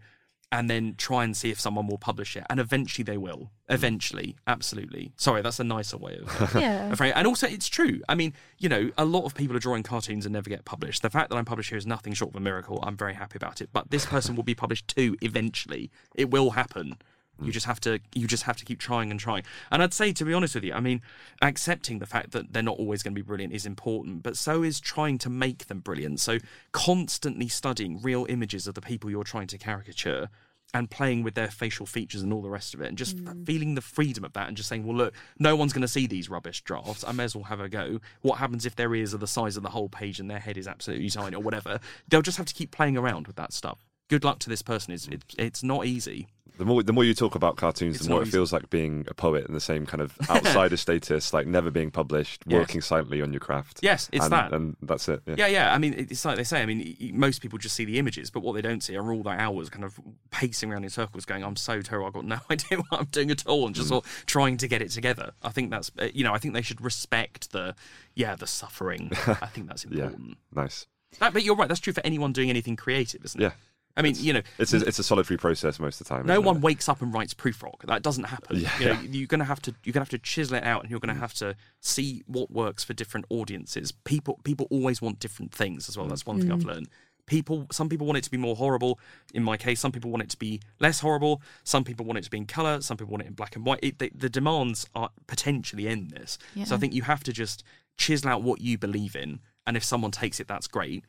[0.52, 2.44] and then try and see if someone will publish it.
[2.48, 3.50] And eventually they will.
[3.68, 3.74] Hmm.
[3.74, 5.12] Eventually, absolutely.
[5.16, 6.54] Sorry, that's a nicer way of.
[6.54, 6.92] yeah.
[6.92, 7.00] of.
[7.00, 8.00] And also, it's true.
[8.08, 11.02] I mean, you know, a lot of people are drawing cartoons and never get published.
[11.02, 12.78] The fact that I'm published here is nothing short of a miracle.
[12.82, 13.70] I'm very happy about it.
[13.72, 15.90] But this person will be published too eventually.
[16.14, 16.96] It will happen.
[17.40, 19.42] You just have to you just have to keep trying and trying.
[19.70, 21.02] And I'd say to be honest with you, I mean,
[21.42, 24.62] accepting the fact that they're not always going to be brilliant is important, but so
[24.62, 26.20] is trying to make them brilliant.
[26.20, 26.38] So
[26.72, 30.30] constantly studying real images of the people you're trying to caricature
[30.74, 33.46] and playing with their facial features and all the rest of it and just mm.
[33.46, 36.06] feeling the freedom of that and just saying, well, look, no one's going to see
[36.06, 37.04] these rubbish drafts.
[37.06, 38.00] I may as well have a go.
[38.22, 40.56] What happens if their ears are the size of the whole page and their head
[40.56, 41.80] is absolutely tiny or whatever?
[42.08, 43.84] They'll just have to keep playing around with that stuff.
[44.08, 44.92] Good luck to this person.
[44.92, 46.28] It's, it's, it's not easy.
[46.58, 49.04] The more the more you talk about cartoons, It's the more it feels like being
[49.08, 52.58] a poet in the same kind of outsider status, like never being published, Yes.
[52.60, 53.80] working silently on your craft.
[53.82, 54.52] Yes, it's and, that.
[54.52, 55.20] and that's it.
[55.26, 55.34] Yeah.
[55.38, 55.74] Yeah, yeah.
[55.74, 56.62] I mean, it's like they say.
[56.62, 59.22] I mean, most people just see the images, but what they don't see are all
[59.22, 60.00] the hours kind of
[60.30, 62.06] pacing around in circles, going, "I'm so terrible.
[62.06, 64.68] I've got no idea what I'm doing at all," and just sort of trying to
[64.68, 65.32] get it together.
[65.42, 67.74] I think that's, uh, you know, I think they should respect the,
[68.14, 69.10] yeah, the suffering.
[69.26, 70.04] I think that's Yeah.
[70.04, 70.38] important.
[70.54, 70.86] Nice.
[71.20, 71.68] That- but you're right.
[71.68, 73.44] That's true for anyone doing anything creative, isn't it?
[73.44, 73.52] Yeah.
[73.96, 76.26] I mean, you know, It's a, it's a solitary process most of the time.
[76.26, 76.62] no one it?
[76.62, 77.80] wakes up and writes proofread.
[77.86, 78.60] That doesn't happen.
[78.60, 78.78] Yeah.
[78.78, 81.00] You know, you're gonna have to you're gonna have to chisel it out, and you're
[81.00, 81.20] gonna mm.
[81.20, 83.92] have to see what works for different audiences.
[83.92, 86.06] People people always want different things as well.
[86.06, 86.66] That's one thing I've mm.
[86.66, 86.88] learned.
[87.26, 89.00] People, some people want it to be more horrible.
[89.34, 91.42] In my case, some people want it to be less horrible.
[91.64, 92.80] Some people want it to be in color.
[92.80, 93.80] Some people want it in black and white.
[93.82, 96.38] It, the, the demands are potentially endless.
[96.64, 97.64] So I think you have to just
[97.96, 101.04] chisel out what you believe in, and if someone takes it, that's great.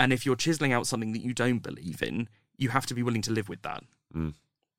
[0.00, 3.02] And if you're chiseling out something that you don't believe in, you have to be
[3.02, 3.84] willing to live with that.
[4.16, 4.32] Mm.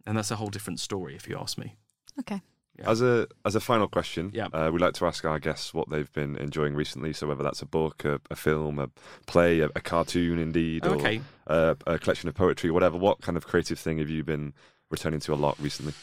[0.05, 1.75] And that's a whole different story, if you ask me.
[2.19, 2.41] Okay.
[2.83, 4.47] As a as a final question, Yeah.
[4.51, 7.13] uh, we like to ask our guests what they've been enjoying recently.
[7.13, 8.89] So whether that's a book, a, a film, a
[9.27, 11.21] play, a, a cartoon, indeed, Oh, or okay.
[11.45, 12.97] uh, a collection of poetry, whatever.
[12.97, 14.53] What kind of creative thing have you been
[14.89, 15.93] returning to a lot recently?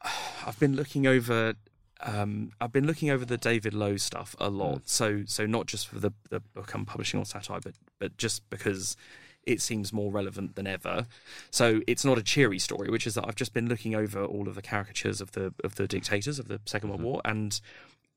[0.46, 1.54] I've been looking over.
[2.00, 4.88] Um, I've been looking over the David Low stuff a lot.
[4.88, 8.48] So, so not just for the, the book I'm publishing on satire, but but just
[8.50, 8.96] because
[9.44, 11.06] it seems more relevant than ever.
[11.50, 14.46] So it's not a cheery story, which is that I've just been looking over all
[14.46, 17.60] of the caricatures of the of the dictators of the 2nd World War and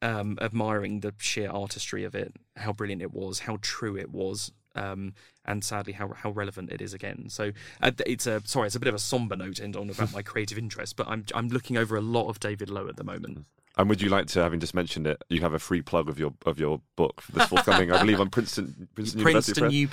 [0.02, 4.52] um, admiring the sheer artistry of it, how brilliant it was, how true it was,
[4.76, 5.14] um,
[5.46, 7.30] and sadly how how relevant it is again.
[7.30, 7.52] So
[7.82, 10.22] uh, it's a sorry, it's a bit of a somber note end on about my
[10.32, 13.46] creative interest, but I'm I'm looking over a lot of David Low at the moment.
[13.78, 16.20] And would you like to, having just mentioned it, you have a free plug of
[16.20, 19.92] your of your book for this forthcoming, I believe, on Princeton Princeton, Princeton University UP,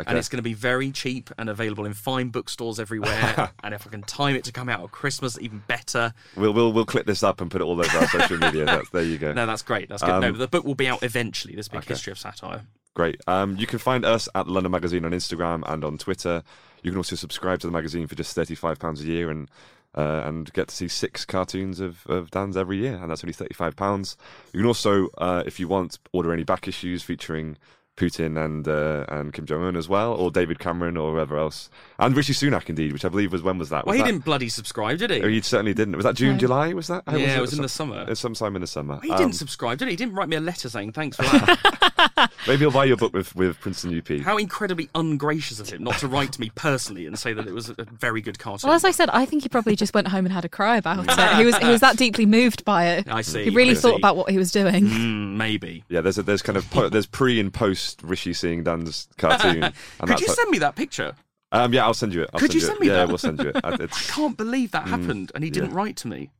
[0.00, 0.10] Okay.
[0.10, 3.50] and it's going to be very cheap and available in fine bookstores everywhere.
[3.64, 6.12] and if I can time it to come out at Christmas, even better.
[6.36, 8.64] We'll we'll we'll clip this up and put it all over our social media.
[8.66, 9.32] That's, there you go.
[9.32, 9.88] No, that's great.
[9.88, 10.20] That's good.
[10.20, 11.54] no, Um, but the book will be out eventually.
[11.56, 11.94] This big okay.
[11.94, 12.62] history of satire.
[12.92, 13.20] Great.
[13.26, 16.42] Um, you can find us at London Magazine on Instagram and on Twitter.
[16.82, 19.50] You can also subscribe to the magazine for just thirty-five pounds a year and
[19.96, 23.32] uh, and get to see six cartoons of, of Dan's every year, and that's only
[23.32, 24.16] thirty-five pounds.
[24.52, 27.56] You can also, uh, if you want, order any back issues featuring
[27.96, 31.70] Putin and uh, and Kim Jong Un as well, or David Cameron or whoever else,
[32.00, 33.86] and Rishi Sunak indeed, which I believe was when was that?
[33.86, 35.22] Well, he that- didn't bloody subscribe, did he?
[35.22, 35.94] Oh, he certainly didn't.
[35.94, 36.38] Was that June, No.
[36.40, 36.72] July?
[36.72, 37.04] Was that?
[37.06, 38.02] yeah, it was in some- the summer.
[38.02, 38.98] It was sometime in the summer.
[39.00, 39.92] He Um, didn't subscribe, did he?
[39.92, 42.32] He didn't write me a letter saying thanks for that.
[42.46, 44.20] Maybe he'll buy your book with, with Princeton UP.
[44.20, 47.54] How incredibly ungracious of him not to write to me personally and say that it
[47.54, 48.68] was a very good cartoon.
[48.68, 50.76] Well, as I said, I think he probably just went home and had a cry
[50.76, 51.36] about it.
[51.36, 53.08] He was he was that deeply moved by it.
[53.08, 53.96] I see, He really I thought see.
[53.96, 54.84] about what he was doing.
[54.86, 55.84] Mm, maybe.
[55.88, 59.62] Yeah, there's a, there's kind of po- there's pre and post Rishi seeing Dan's cartoon.
[60.00, 61.14] And Could you send me that picture?
[61.52, 62.30] Um, yeah, I'll send you it.
[62.34, 62.68] I'll Could send you it.
[62.68, 63.08] send me yeah, that?
[63.08, 63.56] we'll send you it.
[63.64, 65.76] Uh, It's, Can't believe that happened, and he didn't yeah.
[65.76, 66.30] write to me.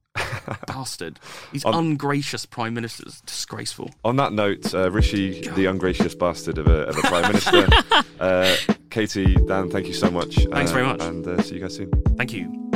[0.66, 1.18] Bastard.
[1.52, 3.20] These On- ungracious prime ministers.
[3.22, 3.90] Disgraceful.
[4.04, 7.68] on that note, uh, Rishi, the ungracious bastard of a, of a prime minister.
[8.20, 8.54] uh,
[8.90, 10.36] Katie, Dan, thank you so much.
[10.52, 11.00] Thanks Uh, very much.
[11.02, 11.90] And uh, see you guys soon.
[12.16, 12.70] Thank you.